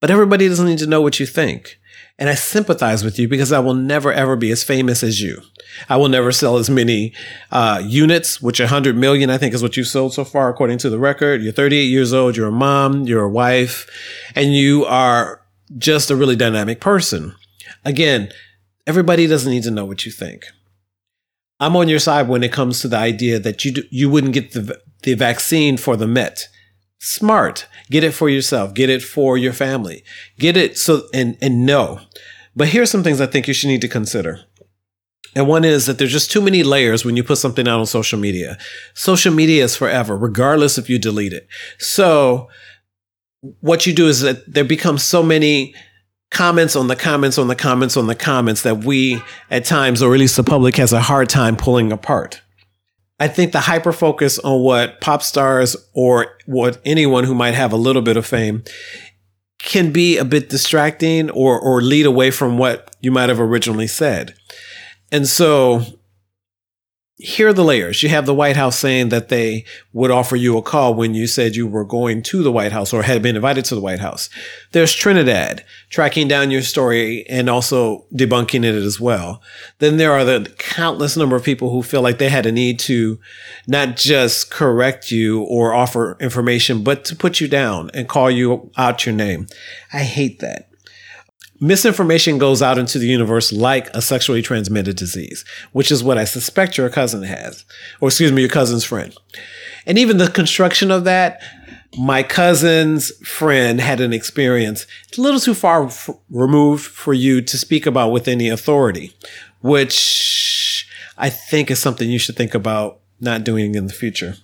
But 0.00 0.10
everybody 0.10 0.48
doesn't 0.48 0.66
need 0.66 0.80
to 0.80 0.86
know 0.86 1.00
what 1.00 1.20
you 1.20 1.26
think. 1.26 1.78
And 2.18 2.30
I 2.30 2.34
sympathize 2.34 3.04
with 3.04 3.18
you 3.18 3.28
because 3.28 3.52
I 3.52 3.58
will 3.58 3.74
never 3.74 4.12
ever 4.12 4.36
be 4.36 4.50
as 4.50 4.64
famous 4.64 5.02
as 5.02 5.20
you. 5.20 5.42
I 5.88 5.96
will 5.96 6.08
never 6.08 6.32
sell 6.32 6.56
as 6.56 6.70
many 6.70 7.12
uh, 7.50 7.82
units, 7.84 8.40
which 8.40 8.58
100 8.58 8.96
million, 8.96 9.28
I 9.28 9.36
think, 9.36 9.54
is 9.54 9.62
what 9.62 9.76
you 9.76 9.84
sold 9.84 10.14
so 10.14 10.24
far, 10.24 10.48
according 10.48 10.78
to 10.78 10.90
the 10.90 10.98
record. 10.98 11.42
You're 11.42 11.52
38 11.52 11.84
years 11.84 12.14
old, 12.14 12.36
you're 12.36 12.48
a 12.48 12.52
mom, 12.52 13.02
you're 13.02 13.24
a 13.24 13.30
wife, 13.30 13.86
and 14.34 14.54
you 14.54 14.86
are 14.86 15.42
just 15.76 16.10
a 16.10 16.16
really 16.16 16.36
dynamic 16.36 16.80
person. 16.80 17.34
Again, 17.84 18.30
everybody 18.86 19.26
doesn't 19.26 19.50
need 19.50 19.64
to 19.64 19.70
know 19.70 19.84
what 19.84 20.06
you 20.06 20.12
think. 20.12 20.46
I'm 21.60 21.76
on 21.76 21.88
your 21.88 21.98
side 21.98 22.28
when 22.28 22.42
it 22.42 22.52
comes 22.52 22.80
to 22.80 22.88
the 22.88 22.98
idea 22.98 23.38
that 23.38 23.64
you 23.64 23.72
do, 23.72 23.82
you 23.90 24.10
wouldn't 24.10 24.34
get 24.34 24.52
the 24.52 24.80
the 25.02 25.14
vaccine 25.14 25.76
for 25.76 25.96
the 25.96 26.06
Met. 26.06 26.48
Smart. 27.06 27.68
Get 27.88 28.02
it 28.02 28.14
for 28.14 28.28
yourself. 28.28 28.74
Get 28.74 28.90
it 28.90 29.00
for 29.00 29.38
your 29.38 29.52
family. 29.52 30.02
Get 30.40 30.56
it 30.56 30.76
so 30.76 31.02
and 31.14 31.38
and 31.40 31.64
know. 31.64 32.00
But 32.56 32.68
here's 32.70 32.90
some 32.90 33.04
things 33.04 33.20
I 33.20 33.26
think 33.26 33.46
you 33.46 33.54
should 33.54 33.68
need 33.68 33.80
to 33.82 33.88
consider. 33.88 34.40
And 35.36 35.46
one 35.46 35.64
is 35.64 35.86
that 35.86 35.98
there's 35.98 36.10
just 36.10 36.32
too 36.32 36.40
many 36.40 36.64
layers 36.64 37.04
when 37.04 37.16
you 37.16 37.22
put 37.22 37.38
something 37.38 37.68
out 37.68 37.78
on 37.78 37.86
social 37.86 38.18
media. 38.18 38.58
Social 38.94 39.32
media 39.32 39.62
is 39.62 39.76
forever, 39.76 40.16
regardless 40.16 40.78
if 40.78 40.90
you 40.90 40.98
delete 40.98 41.32
it. 41.32 41.46
So 41.78 42.48
what 43.60 43.86
you 43.86 43.94
do 43.94 44.08
is 44.08 44.22
that 44.22 44.52
there 44.52 44.64
becomes 44.64 45.04
so 45.04 45.22
many 45.22 45.76
comments 46.32 46.74
on 46.74 46.88
the 46.88 46.96
comments 46.96 47.38
on 47.38 47.46
the 47.46 47.54
comments 47.54 47.96
on 47.96 48.08
the 48.08 48.16
comments 48.16 48.62
that 48.62 48.78
we 48.78 49.22
at 49.48 49.64
times, 49.64 50.02
or 50.02 50.12
at 50.12 50.18
least 50.18 50.34
the 50.34 50.42
public 50.42 50.74
has 50.74 50.92
a 50.92 51.02
hard 51.02 51.28
time 51.28 51.54
pulling 51.56 51.92
apart. 51.92 52.42
I 53.18 53.28
think 53.28 53.52
the 53.52 53.60
hyper 53.60 53.92
focus 53.92 54.38
on 54.38 54.60
what 54.60 55.00
pop 55.00 55.22
stars 55.22 55.76
or 55.94 56.36
what 56.44 56.80
anyone 56.84 57.24
who 57.24 57.34
might 57.34 57.54
have 57.54 57.72
a 57.72 57.76
little 57.76 58.02
bit 58.02 58.16
of 58.16 58.26
fame 58.26 58.62
can 59.58 59.90
be 59.90 60.18
a 60.18 60.24
bit 60.24 60.48
distracting 60.48 61.30
or 61.30 61.58
or 61.58 61.80
lead 61.80 62.06
away 62.06 62.30
from 62.30 62.58
what 62.58 62.94
you 63.00 63.10
might 63.10 63.28
have 63.28 63.40
originally 63.40 63.86
said. 63.86 64.34
And 65.10 65.26
so 65.26 65.82
here 67.18 67.48
are 67.48 67.52
the 67.54 67.64
layers. 67.64 68.02
You 68.02 68.10
have 68.10 68.26
the 68.26 68.34
White 68.34 68.56
House 68.56 68.78
saying 68.78 69.08
that 69.08 69.30
they 69.30 69.64
would 69.94 70.10
offer 70.10 70.36
you 70.36 70.58
a 70.58 70.62
call 70.62 70.94
when 70.94 71.14
you 71.14 71.26
said 71.26 71.56
you 71.56 71.66
were 71.66 71.84
going 71.84 72.22
to 72.24 72.42
the 72.42 72.52
White 72.52 72.72
House 72.72 72.92
or 72.92 73.02
had 73.02 73.22
been 73.22 73.36
invited 73.36 73.64
to 73.66 73.74
the 73.74 73.80
White 73.80 74.00
House. 74.00 74.28
There's 74.72 74.92
Trinidad 74.92 75.64
tracking 75.88 76.28
down 76.28 76.50
your 76.50 76.60
story 76.60 77.26
and 77.30 77.48
also 77.48 78.04
debunking 78.14 78.64
it 78.64 78.74
as 78.74 79.00
well. 79.00 79.40
Then 79.78 79.96
there 79.96 80.12
are 80.12 80.24
the 80.24 80.52
countless 80.58 81.16
number 81.16 81.36
of 81.36 81.44
people 81.44 81.70
who 81.70 81.82
feel 81.82 82.02
like 82.02 82.18
they 82.18 82.28
had 82.28 82.44
a 82.44 82.52
need 82.52 82.78
to 82.80 83.18
not 83.66 83.96
just 83.96 84.50
correct 84.50 85.10
you 85.10 85.40
or 85.44 85.72
offer 85.72 86.18
information, 86.20 86.84
but 86.84 87.06
to 87.06 87.16
put 87.16 87.40
you 87.40 87.48
down 87.48 87.90
and 87.94 88.10
call 88.10 88.30
you 88.30 88.70
out 88.76 89.06
your 89.06 89.14
name. 89.14 89.46
I 89.90 90.00
hate 90.00 90.40
that 90.40 90.68
misinformation 91.60 92.38
goes 92.38 92.62
out 92.62 92.78
into 92.78 92.98
the 92.98 93.06
universe 93.06 93.52
like 93.52 93.88
a 93.94 94.02
sexually 94.02 94.42
transmitted 94.42 94.96
disease, 94.96 95.44
which 95.72 95.90
is 95.90 96.04
what 96.04 96.18
I 96.18 96.24
suspect 96.24 96.78
your 96.78 96.90
cousin 96.90 97.22
has, 97.22 97.64
or 98.00 98.08
excuse 98.08 98.32
me, 98.32 98.42
your 98.42 98.50
cousin's 98.50 98.84
friend. 98.84 99.14
And 99.86 99.98
even 99.98 100.18
the 100.18 100.30
construction 100.30 100.90
of 100.90 101.04
that, 101.04 101.40
my 101.96 102.22
cousin's 102.22 103.10
friend 103.26 103.80
had 103.80 104.00
an 104.00 104.12
experience 104.12 104.86
a 105.16 105.20
little 105.20 105.40
too 105.40 105.54
far 105.54 105.86
f- 105.86 106.10
removed 106.28 106.84
for 106.84 107.14
you 107.14 107.40
to 107.40 107.56
speak 107.56 107.86
about 107.86 108.10
with 108.10 108.28
any 108.28 108.48
authority, 108.48 109.12
which 109.60 110.86
I 111.16 111.30
think 111.30 111.70
is 111.70 111.78
something 111.78 112.10
you 112.10 112.18
should 112.18 112.36
think 112.36 112.54
about 112.54 113.00
not 113.20 113.44
doing 113.44 113.74
in 113.74 113.86
the 113.86 113.92
future. 113.92 114.34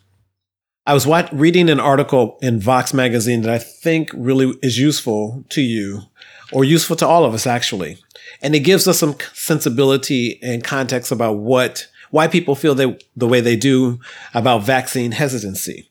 I 0.86 0.94
was 0.94 1.06
watch- 1.06 1.32
reading 1.32 1.68
an 1.68 1.78
article 1.78 2.38
in 2.40 2.58
Vox 2.58 2.94
magazine 2.94 3.42
that 3.42 3.52
I 3.52 3.58
think 3.58 4.10
really 4.14 4.54
is 4.62 4.78
useful 4.78 5.44
to 5.50 5.60
you 5.60 6.02
or 6.52 6.64
useful 6.64 6.96
to 6.96 7.06
all 7.06 7.24
of 7.24 7.34
us 7.34 7.46
actually. 7.46 7.98
And 8.40 8.54
it 8.54 8.60
gives 8.60 8.88
us 8.88 8.98
some 8.98 9.16
sensibility 9.32 10.38
and 10.42 10.64
context 10.64 11.12
about 11.12 11.38
what, 11.38 11.88
why 12.10 12.28
people 12.28 12.54
feel 12.54 12.74
they, 12.74 12.98
the 13.16 13.28
way 13.28 13.40
they 13.40 13.56
do 13.56 14.00
about 14.34 14.62
vaccine 14.62 15.12
hesitancy, 15.12 15.90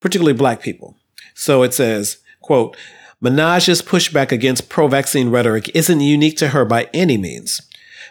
particularly 0.00 0.36
black 0.36 0.60
people. 0.60 0.96
So 1.34 1.62
it 1.62 1.74
says, 1.74 2.18
quote, 2.40 2.76
Minaj's 3.22 3.80
pushback 3.82 4.32
against 4.32 4.68
pro-vaccine 4.68 5.30
rhetoric 5.30 5.70
isn't 5.74 6.00
unique 6.00 6.36
to 6.38 6.48
her 6.48 6.64
by 6.64 6.90
any 6.92 7.16
means. 7.16 7.60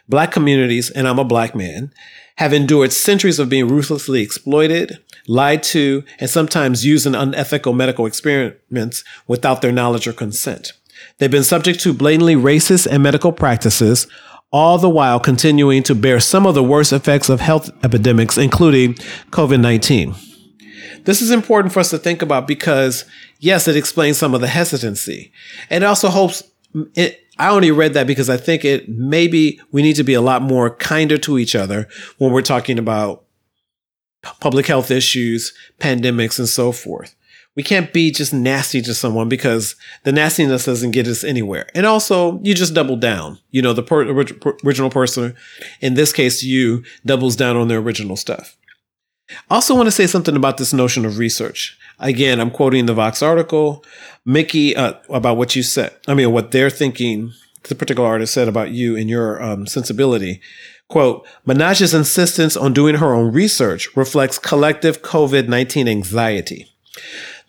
Black 0.09 0.31
communities, 0.31 0.89
and 0.89 1.07
I'm 1.07 1.19
a 1.19 1.23
black 1.23 1.55
man, 1.55 1.93
have 2.37 2.51
endured 2.51 2.91
centuries 2.91 3.39
of 3.39 3.47
being 3.47 3.67
ruthlessly 3.67 4.21
exploited, 4.21 4.97
lied 5.27 5.63
to, 5.63 6.03
and 6.19 6.29
sometimes 6.29 6.85
used 6.85 7.05
in 7.05 7.15
unethical 7.15 7.73
medical 7.73 8.05
experiments 8.05 9.03
without 9.27 9.61
their 9.61 9.71
knowledge 9.71 10.07
or 10.07 10.13
consent. 10.13 10.73
They've 11.17 11.31
been 11.31 11.43
subject 11.43 11.79
to 11.81 11.93
blatantly 11.93 12.35
racist 12.35 12.87
and 12.87 13.03
medical 13.03 13.31
practices, 13.31 14.07
all 14.51 14.77
the 14.77 14.89
while 14.89 15.19
continuing 15.19 15.83
to 15.83 15.95
bear 15.95 16.19
some 16.19 16.45
of 16.45 16.55
the 16.55 16.63
worst 16.63 16.93
effects 16.93 17.29
of 17.29 17.41
health 17.41 17.69
epidemics, 17.83 18.37
including 18.37 18.93
COVID 19.31 19.59
19. 19.59 20.15
This 21.05 21.21
is 21.21 21.31
important 21.31 21.73
for 21.73 21.79
us 21.79 21.89
to 21.89 21.97
think 21.97 22.21
about 22.21 22.47
because, 22.47 23.05
yes, 23.39 23.67
it 23.67 23.75
explains 23.75 24.17
some 24.17 24.33
of 24.33 24.41
the 24.41 24.47
hesitancy. 24.47 25.33
It 25.69 25.83
also 25.83 26.09
hopes 26.09 26.43
it, 26.95 27.19
I 27.37 27.49
only 27.49 27.71
read 27.71 27.93
that 27.95 28.07
because 28.07 28.29
I 28.29 28.37
think 28.37 28.63
it 28.63 28.87
maybe 28.87 29.59
we 29.71 29.81
need 29.81 29.95
to 29.95 30.03
be 30.03 30.13
a 30.13 30.21
lot 30.21 30.41
more 30.41 30.75
kinder 30.75 31.17
to 31.19 31.37
each 31.37 31.55
other 31.55 31.87
when 32.19 32.31
we're 32.31 32.41
talking 32.41 32.79
about 32.79 33.25
public 34.39 34.67
health 34.67 34.91
issues, 34.91 35.53
pandemics, 35.79 36.39
and 36.39 36.47
so 36.47 36.71
forth 36.71 37.15
we 37.55 37.63
can't 37.63 37.93
be 37.93 38.11
just 38.11 38.33
nasty 38.33 38.81
to 38.81 38.93
someone 38.93 39.29
because 39.29 39.75
the 40.03 40.11
nastiness 40.11 40.65
doesn't 40.65 40.91
get 40.91 41.07
us 41.07 41.23
anywhere. 41.23 41.67
And 41.75 41.85
also, 41.85 42.39
you 42.41 42.53
just 42.53 42.73
double 42.73 42.95
down. 42.95 43.39
You 43.51 43.61
know, 43.61 43.73
the 43.73 43.83
per- 43.83 44.09
original 44.65 44.89
person, 44.89 45.35
in 45.79 45.93
this 45.93 46.11
case, 46.11 46.43
you 46.43 46.83
doubles 47.05 47.35
down 47.35 47.55
on 47.55 47.67
their 47.67 47.79
original 47.79 48.15
stuff. 48.15 48.57
I 49.49 49.55
also 49.55 49.75
want 49.75 49.87
to 49.87 49.91
say 49.91 50.07
something 50.07 50.35
about 50.35 50.57
this 50.57 50.73
notion 50.73 51.05
of 51.05 51.17
research. 51.17 51.77
Again, 51.99 52.39
I'm 52.39 52.51
quoting 52.51 52.87
the 52.87 52.93
Vox 52.93 53.21
article, 53.21 53.85
Nicki, 54.25 54.75
uh, 54.75 54.93
about 55.09 55.37
what 55.37 55.55
you 55.55 55.63
said. 55.63 55.95
I 56.07 56.13
mean, 56.13 56.31
what 56.31 56.51
they're 56.51 56.69
thinking, 56.69 57.31
the 57.63 57.75
particular 57.75 58.09
artist 58.09 58.33
said 58.33 58.47
about 58.47 58.71
you 58.71 58.97
and 58.97 59.09
your 59.09 59.41
um, 59.41 59.67
sensibility. 59.67 60.41
Quote, 60.89 61.25
Minaj's 61.47 61.93
insistence 61.93 62.57
on 62.57 62.73
doing 62.73 62.95
her 62.95 63.13
own 63.13 63.31
research 63.31 63.95
reflects 63.95 64.37
collective 64.37 65.01
COVID 65.01 65.47
19 65.47 65.87
anxiety. 65.87 66.67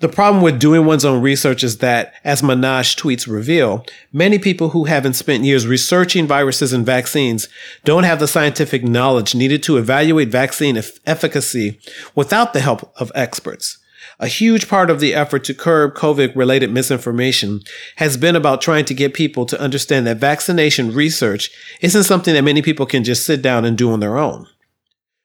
The 0.01 0.09
problem 0.09 0.43
with 0.43 0.59
doing 0.59 0.85
one's 0.85 1.05
own 1.05 1.23
research 1.23 1.63
is 1.63 1.79
that, 1.79 2.15
as 2.25 2.43
Minaj 2.43 2.97
tweets 2.97 3.31
reveal, 3.31 3.87
many 4.13 4.39
people 4.39 4.71
who 4.71 4.85
haven't 4.85 5.15
spent 5.15 5.45
years 5.45 5.67
researching 5.67 6.27
viruses 6.27 6.73
and 6.73 6.85
vaccines 6.85 7.49
don't 7.85 8.05
have 8.05 8.19
the 8.19 8.29
scientific 8.29 8.83
knowledge 8.83 9.35
needed 9.35 9.63
to 9.63 9.77
evaluate 9.77 10.29
vaccine 10.29 10.77
efficacy 11.07 11.79
without 12.15 12.53
the 12.53 12.61
help 12.61 12.93
of 13.01 13.13
experts. 13.15 13.79
A 14.21 14.27
huge 14.27 14.69
part 14.69 14.91
of 14.91 15.01
the 15.01 15.15
effort 15.15 15.45
to 15.45 15.55
curb 15.55 15.95
COVID 15.95 16.37
related 16.37 16.71
misinformation 16.71 17.61
has 17.97 18.17
been 18.17 18.37
about 18.37 18.61
trying 18.61 18.85
to 18.87 18.95
get 18.95 19.15
people 19.15 19.47
to 19.47 19.61
understand 19.61 20.07
that 20.07 20.19
vaccination 20.19 20.93
research 20.93 21.51
isn't 21.81 22.05
something 22.05 22.35
that 22.35 22.43
many 22.43 22.63
people 22.63 22.87
can 22.87 23.03
just 23.03 23.27
sit 23.27 23.43
down 23.43 23.65
and 23.65 23.79
do 23.79 23.91
on 23.91 24.01
their 24.01 24.17
own. 24.19 24.47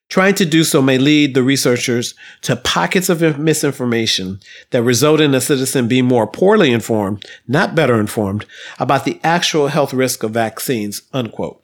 Trying 0.09 0.33
to 0.35 0.45
do 0.45 0.63
so 0.63 0.81
may 0.81 0.97
lead 0.97 1.35
the 1.35 1.43
researchers 1.43 2.15
to 2.41 2.55
pockets 2.55 3.09
of 3.09 3.37
misinformation 3.37 4.39
that 4.71 4.81
result 4.81 5.21
in 5.21 5.35
a 5.35 5.41
citizen 5.41 5.87
being 5.87 6.05
more 6.05 6.25
poorly 6.25 6.71
informed, 6.71 7.23
not 7.47 7.75
better 7.75 7.99
informed, 7.99 8.45
about 8.79 9.05
the 9.05 9.19
actual 9.23 9.67
health 9.67 9.93
risk 9.93 10.23
of 10.23 10.31
vaccines, 10.31 11.03
unquote. 11.13 11.63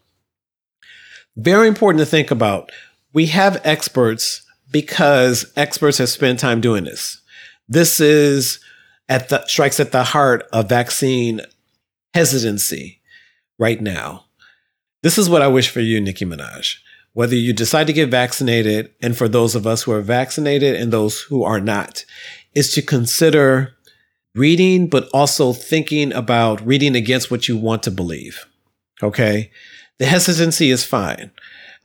Very 1.36 1.68
important 1.68 2.00
to 2.00 2.06
think 2.06 2.30
about. 2.30 2.72
We 3.14 3.26
have 3.28 3.60
experts 3.64 4.44
because 4.72 5.52
experts 5.56 5.98
have 5.98 6.10
spent 6.10 6.40
time 6.40 6.62
doing 6.62 6.84
this. 6.84 7.22
This 7.68 8.00
is 8.00 8.60
at 9.10 9.30
the 9.30 9.46
strikes 9.48 9.80
at 9.80 9.92
the 9.92 10.04
heart 10.04 10.48
of 10.54 10.70
vaccine 10.70 11.42
hesitancy 12.14 13.02
right 13.58 13.82
now. 13.82 14.26
This 15.02 15.18
is 15.18 15.30
what 15.30 15.42
I 15.42 15.48
wish 15.48 15.70
for 15.70 15.82
you, 15.82 16.00
Nicki 16.00 16.26
Minaj. 16.26 16.78
Whether 17.16 17.36
you 17.36 17.54
decide 17.54 17.88
to 17.88 17.94
get 17.94 18.10
vaccinated, 18.10 18.94
and 19.02 19.18
for 19.18 19.30
those 19.30 19.56
of 19.56 19.66
us 19.66 19.84
who 19.84 19.94
are 19.94 20.02
vaccinated 20.02 20.76
and 20.76 20.92
those 20.92 21.22
who 21.22 21.46
are 21.46 21.62
not, 21.62 22.04
is 22.54 22.74
to 22.74 22.82
consider 22.82 23.74
reading, 24.36 24.90
but 24.90 25.08
also 25.14 25.54
thinking 25.54 26.12
about 26.12 26.60
reading 26.68 26.94
against 26.94 27.32
what 27.32 27.48
you 27.48 27.56
want 27.56 27.84
to 27.84 27.92
believe. 27.92 28.46
Okay. 29.02 29.50
The 29.98 30.08
hesitancy 30.08 30.72
is 30.72 30.84
fine. 30.84 31.32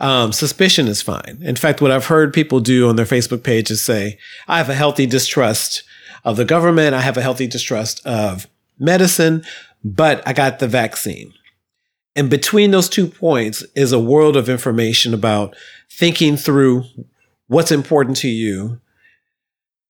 Um, 0.01 0.33
suspicion 0.33 0.89
is 0.89 1.01
fine. 1.01 1.39
In 1.43 1.55
fact, 1.55 1.81
what 1.81 1.93
I've 1.93 2.07
heard 2.07 2.35
people 2.35 2.59
do 2.59 2.89
on 2.89 2.97
their 2.97 3.07
Facebook 3.07 3.45
page 3.45 3.71
is 3.71 3.81
say, 3.81 4.19
I 4.49 4.59
have 4.59 4.69
a 4.69 4.75
healthy 4.75 5.07
distrust 5.07 5.85
of 6.25 6.37
the 6.37 6.45
government. 6.45 6.93
I 6.93 7.03
have 7.03 7.17
a 7.17 7.23
healthy 7.23 7.47
distrust 7.47 8.05
of 8.05 8.49
medicine, 8.81 9.45
but 9.85 10.27
I 10.27 10.33
got 10.33 10.59
the 10.59 10.67
vaccine. 10.67 11.35
And 12.17 12.29
between 12.29 12.71
those 12.71 12.89
two 12.89 13.07
points 13.07 13.63
is 13.75 13.93
a 13.93 14.01
world 14.01 14.37
of 14.37 14.49
information 14.49 15.15
about 15.15 15.55
thinking 15.91 16.37
through 16.37 16.85
what's 17.47 17.71
important 17.71 18.17
to 18.19 18.29
you 18.29 18.81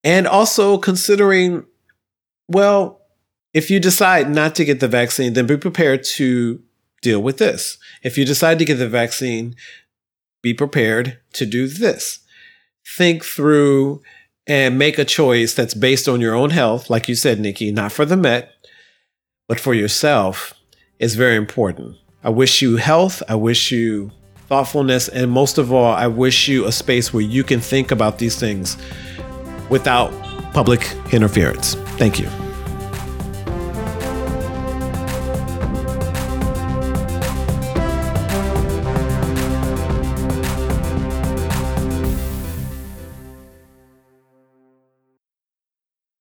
and 0.04 0.26
also 0.26 0.78
considering, 0.78 1.64
well, 2.48 3.00
if 3.52 3.70
you 3.70 3.80
decide 3.80 4.30
not 4.30 4.54
to 4.56 4.64
get 4.64 4.80
the 4.80 4.88
vaccine, 4.88 5.33
then 5.33 5.46
be 5.46 5.56
prepared 5.56 6.04
to 6.04 6.62
deal 7.02 7.20
with 7.20 7.38
this. 7.38 7.78
If 8.02 8.16
you 8.16 8.24
decide 8.24 8.59
to 8.59 8.64
get 8.64 8.76
the 8.76 8.88
vaccine, 8.88 9.56
be 10.42 10.54
prepared 10.54 11.18
to 11.35 11.46
do 11.46 11.66
this. 11.66 12.20
Think 12.87 13.24
through 13.24 14.02
and 14.46 14.78
make 14.78 14.98
a 14.98 15.04
choice 15.04 15.54
that's 15.54 15.74
based 15.74 16.09
on 16.09 16.20
your 16.20 16.35
own 16.35 16.50
health, 16.50 16.90
like 16.90 17.09
you 17.09 17.14
said, 17.14 17.40
Nicki, 17.40 17.70
not 17.70 17.92
for 17.92 18.04
the 18.04 18.16
Met, 18.16 18.52
but 19.48 19.61
for 19.61 19.74
yourself 19.74 20.54
is 20.98 21.14
very 21.14 21.37
important. 21.37 21.96
I 22.22 22.30
wish 22.30 22.61
you 22.61 22.76
health. 22.76 23.22
I 23.28 23.35
wish 23.35 23.72
you 23.72 24.11
thoughtfulness. 24.48 25.09
And 25.09 25.30
most 25.30 25.59
of 25.59 25.72
all, 25.72 25.92
I 25.92 26.06
wish 26.06 26.48
you 26.48 26.66
a 26.66 26.72
space 26.72 27.12
where 27.14 27.22
you 27.22 27.44
can 27.44 27.61
think 27.61 27.90
about 27.90 28.18
these 28.18 28.38
things 28.38 28.76
without 29.70 30.12
public 30.52 30.92
interference. 31.12 31.74
Thank 31.96 32.18
you. 32.18 32.28